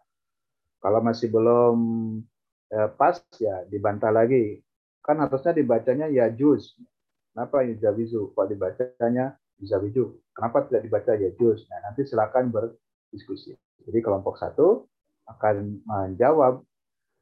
kalau 0.80 1.00
masih 1.04 1.28
belum 1.28 1.76
eh, 2.72 2.88
pas 2.96 3.20
ya 3.38 3.68
dibantah 3.68 4.10
lagi 4.10 4.64
kan 5.04 5.20
harusnya 5.20 5.52
dibacanya 5.56 6.08
ya 6.08 6.28
juz 6.32 6.76
Kenapa 7.30 7.62
yuzawizu? 7.62 8.34
Kok 8.34 8.46
dibacanya 8.50 9.38
yuzawizu? 9.62 10.18
Kenapa 10.34 10.66
tidak 10.66 10.82
dibaca 10.82 11.12
ya 11.14 11.30
juz? 11.38 11.62
Nah, 11.70 11.78
nanti 11.88 12.02
silakan 12.02 12.50
berdiskusi. 12.50 13.54
Jadi 13.86 13.98
kelompok 14.02 14.36
satu 14.36 14.90
akan 15.30 15.86
menjawab 15.86 16.66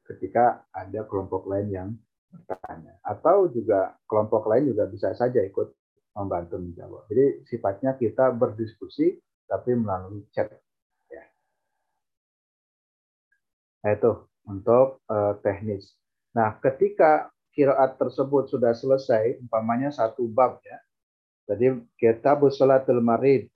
ketika 0.09 0.65
ada 0.73 1.05
kelompok 1.05 1.45
lain 1.45 1.67
yang 1.69 1.89
bertanya. 2.33 2.97
Atau 3.05 3.53
juga 3.53 3.93
kelompok 4.09 4.49
lain 4.49 4.73
juga 4.73 4.89
bisa 4.89 5.13
saja 5.13 5.45
ikut 5.45 5.77
membantu 6.17 6.57
menjawab. 6.57 7.05
Jadi 7.05 7.45
sifatnya 7.45 7.93
kita 7.93 8.33
berdiskusi 8.33 9.21
tapi 9.45 9.77
melalui 9.77 10.25
chat. 10.33 10.49
Ya. 11.13 11.23
Nah, 13.79 13.91
itu 13.95 14.11
untuk 14.49 14.99
uh, 15.07 15.37
teknis. 15.39 15.95
Nah, 16.35 16.57
ketika 16.59 17.31
kiraat 17.53 17.99
tersebut 17.99 18.47
sudah 18.47 18.71
selesai, 18.71 19.39
umpamanya 19.43 19.91
satu 19.91 20.29
bab 20.29 20.63
ya. 20.63 20.79
Jadi 21.49 21.81
kitab 21.97 22.45
Salatul 22.53 23.01
Marid 23.01 23.49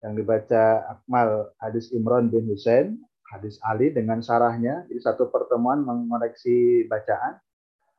yang 0.00 0.16
dibaca 0.16 0.84
Akmal 0.88 1.52
hadis 1.60 1.92
Imran 1.92 2.32
bin 2.32 2.48
Husain, 2.48 2.96
hadis 3.28 3.60
Ali 3.64 3.92
dengan 3.92 4.24
sarahnya, 4.24 4.84
jadi 4.88 5.00
satu 5.12 5.28
pertemuan 5.28 5.84
mengoreksi 5.84 6.88
bacaan. 6.88 7.40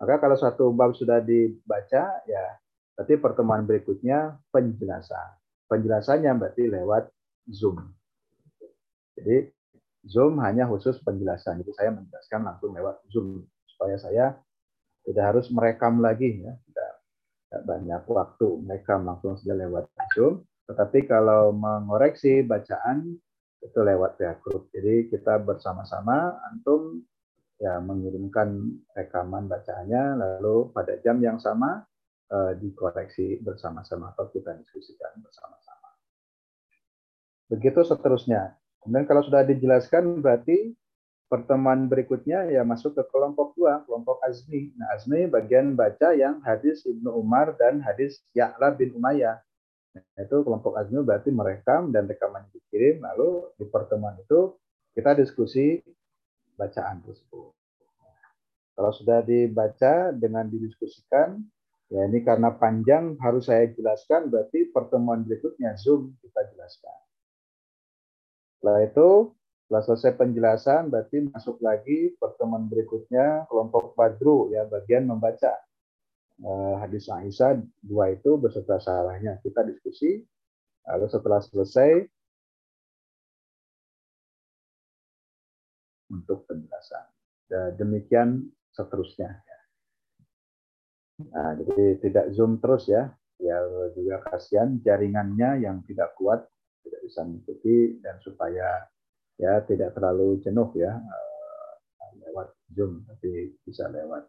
Maka 0.01 0.19
kalau 0.19 0.38
satu 0.38 0.76
bab 0.76 0.91
sudah 0.97 1.23
dibaca, 1.23 2.03
ya 2.26 2.43
berarti 2.97 3.15
pertemuan 3.15 3.63
berikutnya 3.63 4.38
penjelasan. 4.51 5.39
Penjelasannya 5.71 6.32
berarti 6.36 6.63
lewat 6.67 7.03
Zoom. 7.47 7.80
Jadi 9.15 9.54
Zoom 10.05 10.37
hanya 10.41 10.69
khusus 10.69 11.01
penjelasan. 11.01 11.61
Jadi 11.65 11.71
saya 11.73 11.89
menjelaskan 11.93 12.41
langsung 12.45 12.71
lewat 12.73 13.01
Zoom 13.09 13.43
supaya 13.65 13.97
saya 13.97 14.25
tidak 15.05 15.23
harus 15.33 15.49
merekam 15.49 16.01
lagi 16.01 16.45
ya. 16.45 16.53
Tidak, 16.53 16.91
banyak 17.65 18.03
waktu 18.05 18.47
merekam 18.61 19.05
langsung 19.05 19.37
saja 19.37 19.57
lewat 19.57 19.89
Zoom. 20.13 20.45
Tetapi 20.65 21.05
kalau 21.05 21.53
mengoreksi 21.53 22.41
bacaan 22.41 23.17
itu 23.65 23.79
lewat 23.81 24.21
ya 24.21 24.37
grup 24.37 24.69
jadi 24.69 25.09
kita 25.09 25.41
bersama-sama 25.41 26.37
antum 26.45 27.01
ya 27.57 27.81
mengirimkan 27.81 28.77
rekaman 28.93 29.49
bacaannya 29.49 30.21
lalu 30.21 30.69
pada 30.69 31.01
jam 31.01 31.17
yang 31.17 31.41
sama 31.41 31.81
eh, 32.29 32.53
dikoreksi 32.61 33.41
bersama-sama 33.41 34.13
atau 34.13 34.29
kita 34.29 34.53
diskusikan 34.59 35.17
bersama-sama. 35.17 35.89
Begitu 37.49 37.81
seterusnya 37.81 38.53
kemudian 38.86 39.09
kalau 39.09 39.25
sudah 39.25 39.41
dijelaskan 39.41 40.21
berarti 40.21 40.77
pertemuan 41.25 41.89
berikutnya 41.89 42.53
ya 42.53 42.61
masuk 42.61 42.93
ke 42.95 43.03
kelompok 43.09 43.57
dua, 43.57 43.81
kelompok 43.89 44.21
Azmi. 44.21 44.71
Nah, 44.77 44.93
Azmi 44.93 45.25
bagian 45.25 45.73
baca 45.73 46.13
yang 46.13 46.39
hadis 46.45 46.86
Ibnu 46.86 47.09
Umar 47.11 47.57
dan 47.57 47.81
hadis 47.81 48.21
Ya'la 48.38 48.77
bin 48.77 48.93
Umayyah. 48.93 49.41
Nah, 49.95 50.21
itu 50.21 50.38
kelompok 50.45 50.77
Azmi 50.77 51.01
berarti 51.01 51.33
merekam 51.33 51.89
dan 51.89 52.05
rekaman 52.05 52.45
dikirim, 52.53 53.01
lalu 53.01 53.49
di 53.57 53.65
pertemuan 53.65 54.15
itu 54.21 54.53
kita 54.93 55.17
diskusi 55.17 55.81
bacaan 56.55 57.03
tersebut. 57.03 57.51
Kalau 58.75 58.91
sudah 58.91 59.23
dibaca 59.23 60.11
dengan 60.11 60.51
didiskusikan, 60.51 61.39
ya 61.88 62.11
ini 62.11 62.23
karena 62.27 62.51
panjang 62.51 63.15
harus 63.23 63.47
saya 63.47 63.71
jelaskan, 63.71 64.27
berarti 64.27 64.67
pertemuan 64.71 65.23
berikutnya 65.23 65.79
Zoom 65.79 66.11
kita 66.19 66.43
jelaskan. 66.51 67.04
Setelah 68.66 68.82
itu 68.82 69.30
setelah 69.70 69.84
selesai 69.86 70.11
penjelasan, 70.18 70.89
berarti 70.89 71.22
masuk 71.30 71.61
lagi 71.61 72.18
pertemuan 72.18 72.66
berikutnya 72.66 73.45
kelompok 73.45 73.93
Badru 73.93 74.49
ya 74.49 74.66
bagian 74.66 75.05
membaca 75.05 75.53
uh, 76.41 76.82
hadis 76.82 77.05
Aisyah 77.05 77.61
dua 77.86 78.18
itu 78.18 78.41
beserta 78.41 78.82
salahnya 78.82 79.38
kita 79.45 79.61
diskusi. 79.70 80.26
Lalu 80.82 81.05
setelah 81.13 81.45
selesai 81.45 82.09
untuk 86.09 86.49
penjelasan. 86.49 87.05
Dan 87.45 87.78
demikian 87.78 88.49
seterusnya. 88.74 89.45
Nah, 91.22 91.53
jadi 91.53 92.01
tidak 92.01 92.34
zoom 92.34 92.57
terus 92.57 92.89
ya, 92.89 93.13
ya 93.38 93.61
juga 93.93 94.26
kasihan 94.26 94.74
jaringannya 94.82 95.70
yang 95.70 95.86
tidak 95.86 96.18
kuat 96.18 96.49
tidak 96.86 97.01
bisa 97.01 97.19
mengikuti 97.25 97.97
dan 97.99 98.15
supaya 98.21 98.86
ya 99.36 99.59
tidak 99.65 99.91
terlalu 99.97 100.39
jenuh 100.39 100.69
ya 100.77 100.95
uh, 100.95 101.73
lewat 102.21 102.53
Zoom 102.71 103.03
tapi 103.09 103.57
bisa 103.65 103.89
lewat 103.91 104.23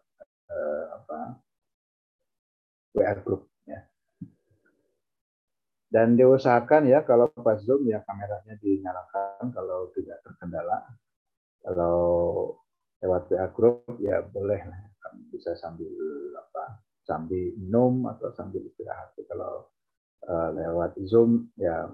uh, 0.50 0.84
apa 0.96 1.38
WA 2.96 3.12
group 3.20 3.52
ya. 3.68 3.84
Dan 5.86 6.16
diusahakan 6.16 6.88
ya 6.88 7.04
kalau 7.04 7.28
pas 7.30 7.60
Zoom 7.60 7.84
ya 7.86 8.00
kameranya 8.02 8.56
dinyalakan 8.58 9.52
kalau 9.52 9.92
tidak 9.92 10.24
terkendala. 10.24 10.82
Kalau 11.60 11.98
lewat 13.04 13.28
WA 13.28 13.46
group 13.52 13.84
ya 14.00 14.24
boleh 14.24 14.60
lah 14.64 14.80
bisa 15.30 15.54
sambil 15.56 15.88
apa 16.36 16.82
sambil 17.06 17.54
minum 17.54 18.08
atau 18.10 18.32
sambil 18.32 18.64
istirahat. 18.64 19.14
Kalau 19.28 19.68
uh, 20.26 20.48
lewat 20.56 20.98
Zoom 21.06 21.52
ya 21.60 21.86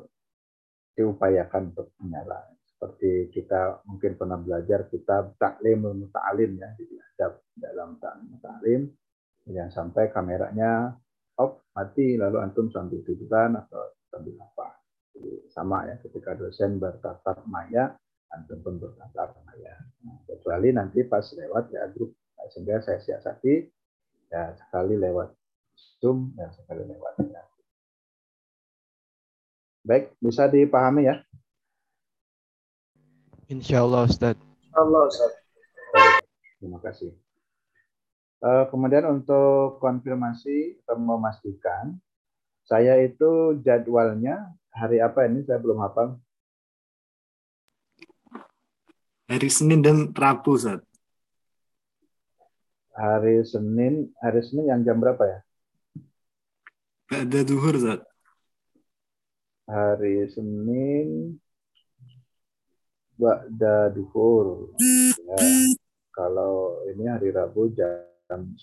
diupayakan 0.97 1.72
untuk 1.72 1.93
menyala. 2.01 2.53
Seperti 2.66 3.30
kita 3.30 3.86
mungkin 3.86 4.18
pernah 4.18 4.38
belajar 4.43 4.90
kitab 4.90 5.38
taklim 5.38 5.86
muta'alim 5.86 6.59
ya 6.59 6.74
jadi 6.74 6.97
dalam 7.55 8.01
taklim 8.43 8.90
yang 9.47 9.70
sampai 9.70 10.11
kameranya 10.11 10.95
off 11.38 11.62
mati 11.74 12.18
lalu 12.18 12.43
antum 12.43 12.70
sambil 12.70 13.01
tiduran 13.07 13.55
atau 13.59 13.95
sambil 14.11 14.34
apa. 14.43 14.82
Jadi 15.14 15.47
sama 15.53 15.86
ya 15.88 15.97
ketika 16.03 16.34
dosen 16.34 16.82
bertatap 16.82 17.47
maya 17.47 17.95
antum 18.32 18.59
pun 18.61 18.80
bertatap 18.80 19.36
maya. 19.47 19.74
Nah, 20.03 20.18
kecuali 20.26 20.72
nanti 20.72 21.05
pas 21.05 21.24
lewat 21.32 21.70
ya 21.70 21.86
grup 21.93 22.12
sehingga 22.53 22.82
saya 22.82 22.99
siasati 22.99 23.70
ya 24.28 24.53
sekali 24.59 24.99
lewat 24.99 25.30
zoom 26.01 26.34
dan 26.36 26.51
sekali 26.53 26.84
lewat 26.84 27.14
ya. 27.30 27.31
Baik 29.82 30.14
bisa 30.22 30.46
dipahami 30.46 31.10
ya 31.10 31.22
Insya 33.52 33.84
Allah 33.84 34.08
Ustaz. 34.08 34.32
Allah 34.72 35.02
Ustaz. 35.12 35.32
Terima 36.56 36.80
kasih. 36.80 37.12
Uh, 38.40 38.64
kemudian 38.72 39.04
untuk 39.12 39.76
konfirmasi 39.76 40.80
atau 40.88 40.96
memastikan, 40.96 42.00
saya 42.64 42.96
itu 43.04 43.60
jadwalnya 43.60 44.56
hari 44.72 45.04
apa 45.04 45.28
ini 45.28 45.44
saya 45.44 45.60
belum 45.60 45.84
hafal. 45.84 46.16
Hari 49.28 49.48
Senin 49.52 49.84
dan 49.84 50.16
Rabu, 50.16 50.56
Ustaz. 50.56 50.80
Hari 52.96 53.44
Senin, 53.44 54.16
hari 54.16 54.40
Senin 54.48 54.72
yang 54.72 54.80
jam 54.80 54.96
berapa 54.96 55.24
ya? 55.28 55.38
Ada 57.12 57.44
duhur, 57.44 57.76
Ustaz. 57.76 58.00
Hari 59.66 60.26
Senin 60.32 61.38
Ba'da 63.16 63.92
duhur. 63.94 64.74
Ya. 64.78 65.38
Kalau 66.12 66.82
ini 66.90 67.06
hari 67.06 67.30
Rabu 67.30 67.70
jam 67.72 68.06
10. 68.28 68.58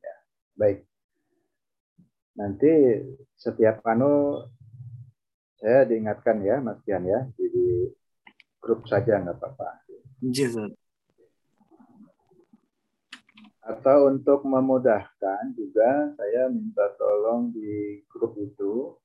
Ya. 0.00 0.16
Baik. 0.56 0.86
nanti 2.30 2.72
setiap 3.36 3.84
anu 3.84 4.40
saya 5.60 5.84
diingatkan 5.84 6.40
ya 6.40 6.56
Mas 6.62 6.80
Dian 6.88 7.04
ya 7.04 7.26
di, 7.36 7.44
di 7.52 7.68
grup 8.62 8.88
saja 8.88 9.20
nggak 9.20 9.36
apa-apa 9.36 9.82
Iya, 10.20 10.68
atau 13.64 14.12
untuk 14.12 14.44
memudahkan 14.44 15.56
juga 15.56 16.12
saya 16.16 16.52
minta 16.52 16.92
tolong 17.00 17.48
di 17.52 18.04
grup 18.08 18.36
itu 18.36 19.00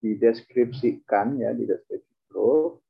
dideskripsikan 0.00 1.36
ya 1.36 1.52
di 1.52 1.68
deskripsi 1.68 2.32
grup 2.32 2.80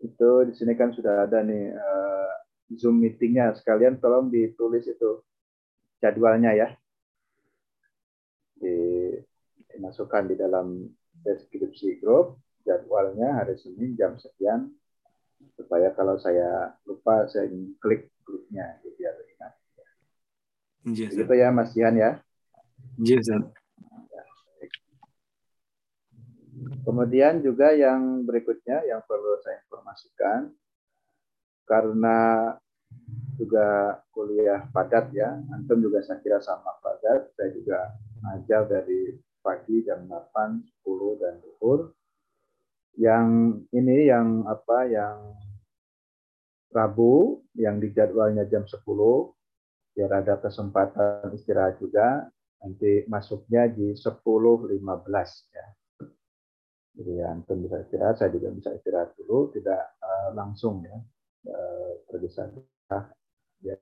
itu 0.00 0.30
di 0.48 0.52
sini 0.56 0.72
kan 0.76 0.92
sudah 0.96 1.28
ada 1.28 1.44
nih 1.44 1.76
eh, 1.76 2.32
zoom 2.76 3.00
meetingnya. 3.04 3.52
Sekalian 3.56 4.00
tolong 4.00 4.32
ditulis 4.32 4.88
itu 4.88 5.20
jadwalnya 6.00 6.56
ya. 6.56 6.68
Dimasukkan 8.60 10.28
di 10.28 10.36
dalam 10.36 10.88
deskripsi 11.24 12.00
grup 12.00 12.40
jadwalnya 12.64 13.44
hari 13.44 13.56
Senin 13.60 13.96
jam 13.96 14.16
sekian. 14.16 14.72
Supaya 15.56 15.92
kalau 15.96 16.20
saya 16.20 16.76
lupa 16.84 17.24
saya 17.28 17.48
klik 17.80 18.12
grupnya 18.24 18.76
gitu 18.84 18.92
biar 19.00 19.16
ingat. 19.16 19.52
Iya, 20.84 21.04
Ustaz. 21.08 21.16
begitu 21.16 21.34
ya 21.36 21.48
Mas 21.52 21.70
Jihan 21.76 21.96
ya. 21.96 22.10
Iya, 23.00 23.16
Ustaz. 23.20 23.59
Kemudian 26.84 27.40
juga 27.40 27.72
yang 27.72 28.24
berikutnya 28.24 28.84
yang 28.88 29.00
perlu 29.04 29.38
saya 29.40 29.60
informasikan, 29.64 30.52
karena 31.64 32.52
juga 33.40 34.00
kuliah 34.12 34.68
padat 34.68 35.14
ya, 35.16 35.40
antum 35.54 35.80
juga 35.80 36.04
saya 36.04 36.20
kira 36.20 36.42
sama 36.42 36.76
padat, 36.84 37.32
saya 37.38 37.50
juga 37.56 37.78
ngajar 38.20 38.68
dari 38.68 39.16
pagi 39.40 39.80
jam 39.86 40.04
8, 40.04 40.60
10 40.84 41.22
dan 41.22 41.34
duhur. 41.40 41.96
Yang 43.00 43.28
ini 43.72 44.10
yang 44.12 44.44
apa 44.44 44.78
yang 44.90 45.16
Rabu 46.70 47.42
yang 47.58 47.82
di 47.82 47.90
jadwalnya 47.90 48.46
jam 48.46 48.62
10 48.62 48.78
biar 49.90 50.22
ada 50.22 50.38
kesempatan 50.38 51.34
istirahat 51.34 51.82
juga 51.82 52.30
nanti 52.62 53.02
masuknya 53.10 53.66
di 53.66 53.90
10.15 53.98 54.78
ya. 55.50 55.66
Jadi 57.00 57.16
antum 57.24 57.64
bisa 57.64 57.80
istirahat, 57.80 58.20
saya 58.20 58.28
juga 58.28 58.52
bisa 58.52 58.76
istirahat 58.76 59.16
dulu, 59.16 59.48
tidak 59.56 59.96
eh, 60.04 60.30
langsung 60.36 60.84
ya 60.84 61.00
eh, 61.48 61.92
tergesa-gesa. 62.12 62.98
Ya. 63.64 63.76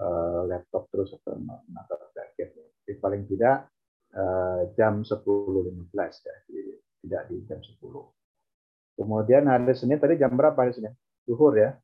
Eh, 0.00 0.42
laptop 0.46 0.86
terus 0.94 1.10
atau 1.18 1.34
menatap 1.34 2.14
gadget. 2.14 2.54
Jadi 2.86 2.94
paling 3.02 3.26
tidak 3.26 3.66
eh, 4.14 4.62
jam 4.78 5.02
10.15 5.02 5.90
ya, 6.24 6.36
jadi 6.46 6.72
tidak 7.02 7.22
di 7.26 7.36
jam 7.50 7.58
10. 7.58 7.74
Kemudian 8.96 9.50
hari 9.50 9.74
Senin 9.74 9.98
tadi 9.98 10.14
jam 10.14 10.30
berapa 10.38 10.56
hari 10.56 10.78
Senin? 10.78 10.94
Zuhur 11.26 11.58
ya? 11.58 11.74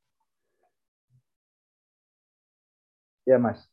Ya 3.27 3.43
Mas. 3.43 3.67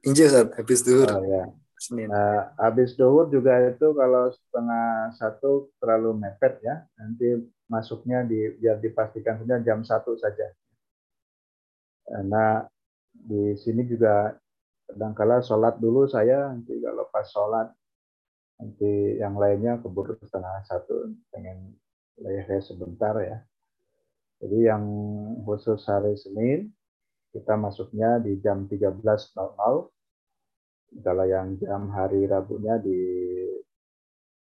Iya, 0.00 0.32
Ustaz. 0.32 0.48
Habis 0.56 0.80
duhur. 0.80 1.12
Oh, 1.12 1.22
ya. 1.28 1.52
Senin. 1.78 2.10
Nah, 2.10 2.52
habis 2.58 2.98
duhur 2.98 3.30
juga 3.30 3.54
itu 3.70 3.94
kalau 3.94 4.34
setengah 4.34 5.14
satu 5.14 5.70
terlalu 5.78 6.26
mepet 6.26 6.58
ya, 6.60 6.82
nanti 6.98 7.38
masuknya 7.70 8.26
di 8.26 8.58
biar 8.58 8.82
dipastikan 8.82 9.38
saja 9.38 9.56
jam 9.62 9.86
satu 9.86 10.18
saja. 10.18 10.50
Karena 12.02 12.66
di 13.14 13.54
sini 13.54 13.86
juga 13.86 14.34
kadangkala 14.90 15.38
sholat 15.38 15.78
dulu 15.78 16.10
saya, 16.10 16.50
nanti 16.50 16.74
kalau 16.82 17.06
pas 17.14 17.26
sholat 17.30 17.70
nanti 18.58 19.22
yang 19.22 19.38
lainnya 19.38 19.78
keburu 19.78 20.18
setengah 20.18 20.66
satu, 20.66 21.14
pengen 21.30 21.78
leher 22.18 22.58
sebentar 22.58 23.14
ya. 23.22 23.38
Jadi 24.42 24.58
yang 24.66 24.84
khusus 25.46 25.82
hari 25.86 26.14
Senin 26.18 26.70
kita 27.34 27.54
masuknya 27.54 28.18
di 28.22 28.38
jam 28.42 28.66
13.00 28.66 29.34
kalau 31.04 31.24
yang 31.28 31.56
jam 31.60 31.92
hari 31.92 32.24
Rabunya 32.24 32.80
di 32.80 33.00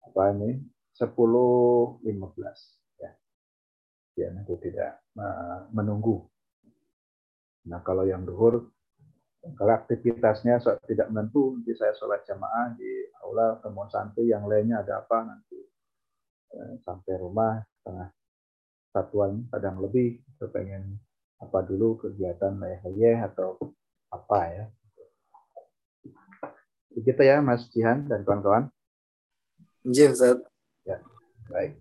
apa 0.06 0.34
ini 0.34 0.60
10.15 0.96 2.04
ya. 3.00 3.12
Ya 4.20 4.28
nanti 4.36 4.54
tidak 4.60 5.04
menunggu. 5.72 6.28
Nah 7.70 7.80
kalau 7.84 8.08
yang 8.08 8.24
duhur 8.24 8.72
kalau 9.40 9.72
aktivitasnya 9.72 10.60
tidak 10.84 11.08
menentu, 11.08 11.56
nanti 11.56 11.72
saya 11.72 11.96
sholat 11.96 12.28
jamaah 12.28 12.76
di 12.76 13.08
aula 13.24 13.56
ketemu 13.60 13.84
santri, 13.88 14.24
yang 14.28 14.44
lainnya 14.52 14.84
ada 14.84 15.00
apa 15.00 15.18
nanti 15.24 15.60
eh, 16.60 16.74
sampai 16.84 17.14
rumah 17.16 17.64
setengah 17.80 18.10
satuan 18.92 19.48
kadang 19.48 19.80
lebih, 19.80 20.20
atau 20.36 20.52
pengen 20.52 21.00
apa 21.40 21.64
dulu 21.64 22.04
kegiatan 22.04 22.60
leyeh 22.60 23.16
atau 23.24 23.56
apa 24.12 24.40
ya. 24.52 24.66
Begitu 26.94 27.22
ya 27.22 27.40
Mas 27.40 27.70
Jihan 27.70 28.06
dan 28.10 28.26
kawan-kawan. 28.26 28.70
Iya, 29.86 30.14
Ustaz. 30.14 30.42
Baik. 31.50 31.74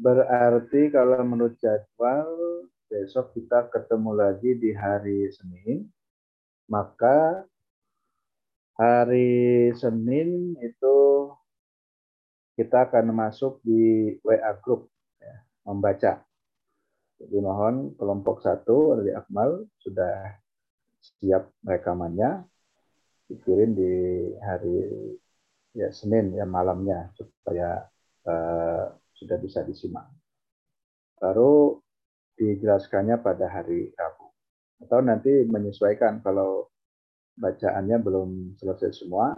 Berarti 0.00 0.88
kalau 0.88 1.20
menurut 1.20 1.60
jadwal 1.60 2.28
besok 2.88 3.36
kita 3.36 3.68
ketemu 3.68 4.10
lagi 4.16 4.56
di 4.56 4.72
hari 4.72 5.28
Senin, 5.28 5.92
maka 6.64 7.44
hari 8.80 9.68
Senin 9.76 10.56
itu 10.64 10.96
kita 12.56 12.88
akan 12.88 13.12
masuk 13.12 13.60
di 13.60 14.16
WA 14.24 14.56
group 14.64 14.88
ya, 15.20 15.36
membaca. 15.68 16.24
Jadi 17.20 17.36
mohon 17.44 17.92
kelompok 18.00 18.40
satu 18.40 18.96
dari 18.96 19.12
Akmal 19.12 19.68
sudah 19.84 20.40
siap 21.00 21.52
rekamannya 21.60 22.48
dikirim 23.30 23.70
di 23.78 23.92
hari 24.42 24.78
ya 25.78 25.94
Senin 25.94 26.34
ya 26.34 26.42
malamnya 26.42 27.14
supaya 27.14 27.86
eh, 28.26 28.84
sudah 29.14 29.36
bisa 29.38 29.62
disimak. 29.62 30.10
Baru 31.20 31.78
dijelaskannya 32.40 33.20
pada 33.20 33.46
hari 33.52 33.92
Rabu. 33.92 34.26
Atau 34.80 35.04
nanti 35.04 35.44
menyesuaikan 35.44 36.24
kalau 36.24 36.72
bacaannya 37.36 38.00
belum 38.00 38.56
selesai 38.56 39.04
semua, 39.04 39.36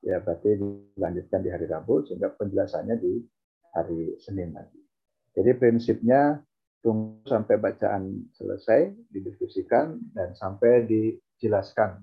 ya 0.00 0.18
berarti 0.24 0.56
dilanjutkan 0.96 1.40
di 1.44 1.50
hari 1.52 1.68
Rabu 1.68 2.08
sehingga 2.08 2.32
penjelasannya 2.32 2.96
di 2.96 3.20
hari 3.76 4.16
Senin 4.16 4.56
nanti. 4.56 4.80
Jadi 5.36 5.50
prinsipnya 5.56 6.40
tunggu 6.80 7.24
sampai 7.24 7.56
bacaan 7.60 8.32
selesai, 8.36 8.92
didiskusikan 9.12 10.00
dan 10.12 10.32
sampai 10.36 10.88
dijelaskan. 10.88 12.00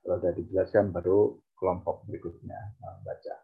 Kalau 0.00 0.16
sudah 0.16 0.32
dijelaskan 0.32 0.90
baru 0.90 1.36
kelompok 1.54 2.08
berikutnya 2.08 2.56
membaca. 2.80 3.36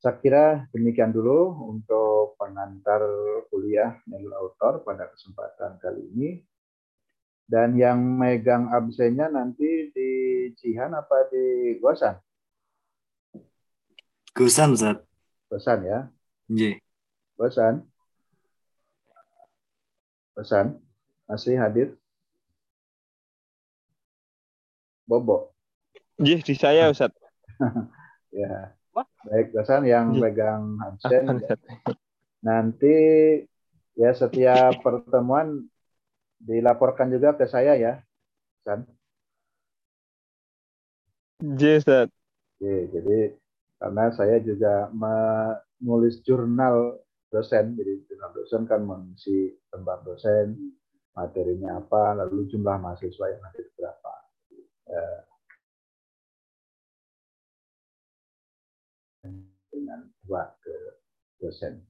Saya 0.00 0.16
kira 0.16 0.64
demikian 0.72 1.12
dulu 1.12 1.68
untuk 1.68 2.40
pengantar 2.40 3.04
kuliah 3.52 4.00
Nilai 4.08 4.32
Autor 4.32 4.80
pada 4.80 5.12
kesempatan 5.12 5.76
kali 5.76 6.08
ini. 6.16 6.30
Dan 7.44 7.76
yang 7.76 8.00
megang 8.00 8.72
absennya 8.72 9.28
nanti 9.28 9.92
di 9.92 10.10
Cihan 10.56 10.96
apa 10.96 11.28
di 11.28 11.76
Gosan? 11.82 12.16
Gusan, 14.32 14.72
Ustaz. 14.72 15.04
Gosan 15.52 15.84
ya. 15.84 16.08
Iya. 16.48 16.80
Gosan. 17.36 17.84
Gosan. 20.32 20.80
Masih 21.28 21.60
hadir? 21.60 21.99
Bobo. 25.10 25.50
Jih, 26.22 26.38
di 26.38 26.54
saya 26.54 26.86
Ustaz. 26.86 27.10
Ya. 28.30 28.78
Baik, 29.26 29.50
Gosan 29.50 29.82
yang 29.90 30.14
Iya. 30.14 30.22
megang 30.22 30.78
absen. 30.78 31.42
Nanti 32.46 32.94
ya 33.98 34.14
setiap 34.14 34.78
pertemuan 34.86 35.66
dilaporkan 36.38 37.10
juga 37.10 37.34
ke 37.34 37.50
saya 37.50 37.74
ya. 37.74 37.98
San. 38.62 38.86
Jih, 41.42 41.82
Ustaz. 41.82 42.06
Oke, 42.62 42.86
jadi 42.94 43.34
karena 43.82 44.14
saya 44.14 44.38
juga 44.38 44.94
menulis 44.94 46.22
jurnal 46.22 47.02
dosen, 47.34 47.74
jadi 47.74 47.98
jurnal 48.06 48.30
dosen 48.30 48.62
kan 48.70 48.86
mengisi 48.86 49.58
tentang 49.74 50.06
dosen, 50.06 50.54
materinya 51.18 51.82
apa, 51.82 52.14
lalu 52.14 52.46
jumlah 52.46 52.78
mahasiswa 52.78 53.26
yang 53.26 53.42
ada 53.42 53.60
berapa. 53.74 53.99
Dengan 59.70 60.00
dua 60.26 60.50
ke 60.58 60.76
dosen. 61.38 61.82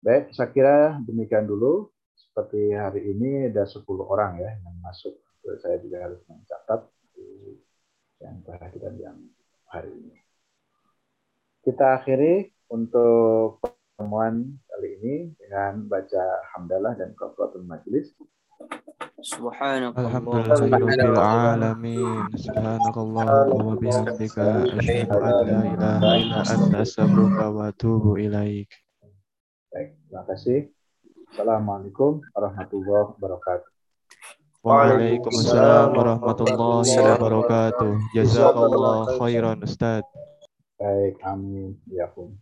Baik, 0.00 0.32
saya 0.34 0.48
kira 0.50 0.76
demikian 1.04 1.46
dulu. 1.46 1.92
seperti 2.20 2.76
hari 2.76 3.16
ini 3.16 3.48
ada 3.48 3.64
10 3.64 3.80
orang 4.06 4.38
ya 4.38 4.52
yang 4.52 4.76
masuk. 4.84 5.18
Saya 5.64 5.80
juga 5.80 6.04
harus 6.04 6.20
mencatat 6.28 6.84
yang 8.20 8.36
perhatikan 8.44 8.94
yang 9.00 9.18
hari 9.72 9.88
ini. 9.88 10.20
Kita 11.64 12.00
akhiri 12.00 12.52
untuk 12.72 13.60
pertemuan 13.60 14.60
kali 14.68 14.88
ini 15.00 15.14
dengan 15.36 15.84
baca 15.88 16.24
hamdalah 16.56 16.96
dan 16.96 17.12
kafaratul 17.16 17.64
majelis. 17.64 18.12
Alhamdulillahirabbil 19.20 21.12
alamin. 21.20 22.24
Subhanakallahumma 22.40 23.68
wa 23.68 23.76
bihamdika 23.76 24.64
asyhadu 24.80 25.20
an 25.20 25.34
la 25.44 25.60
ilaha 25.68 26.16
illa 26.16 26.40
anta 26.40 26.80
astaghfiruka 26.80 27.52
wa 27.52 27.68
atubu 27.68 28.16
ilaik. 28.16 28.72
Baik, 29.68 29.92
terima 30.08 30.24
kasih. 30.24 30.72
Assalamualaikum 31.36 32.24
warahmatullahi 32.32 33.12
wabarakatuh. 33.20 33.68
Waalaikumsalam 34.64 35.88
warahmatullahi 35.92 36.96
wabarakatuh. 36.96 37.92
Jazakallah 38.16 39.20
khairan 39.20 39.60
Ustaz. 39.60 40.00
Baik, 40.80 41.20
amin. 41.28 41.76
Ya, 41.92 42.08
pun. 42.08 42.40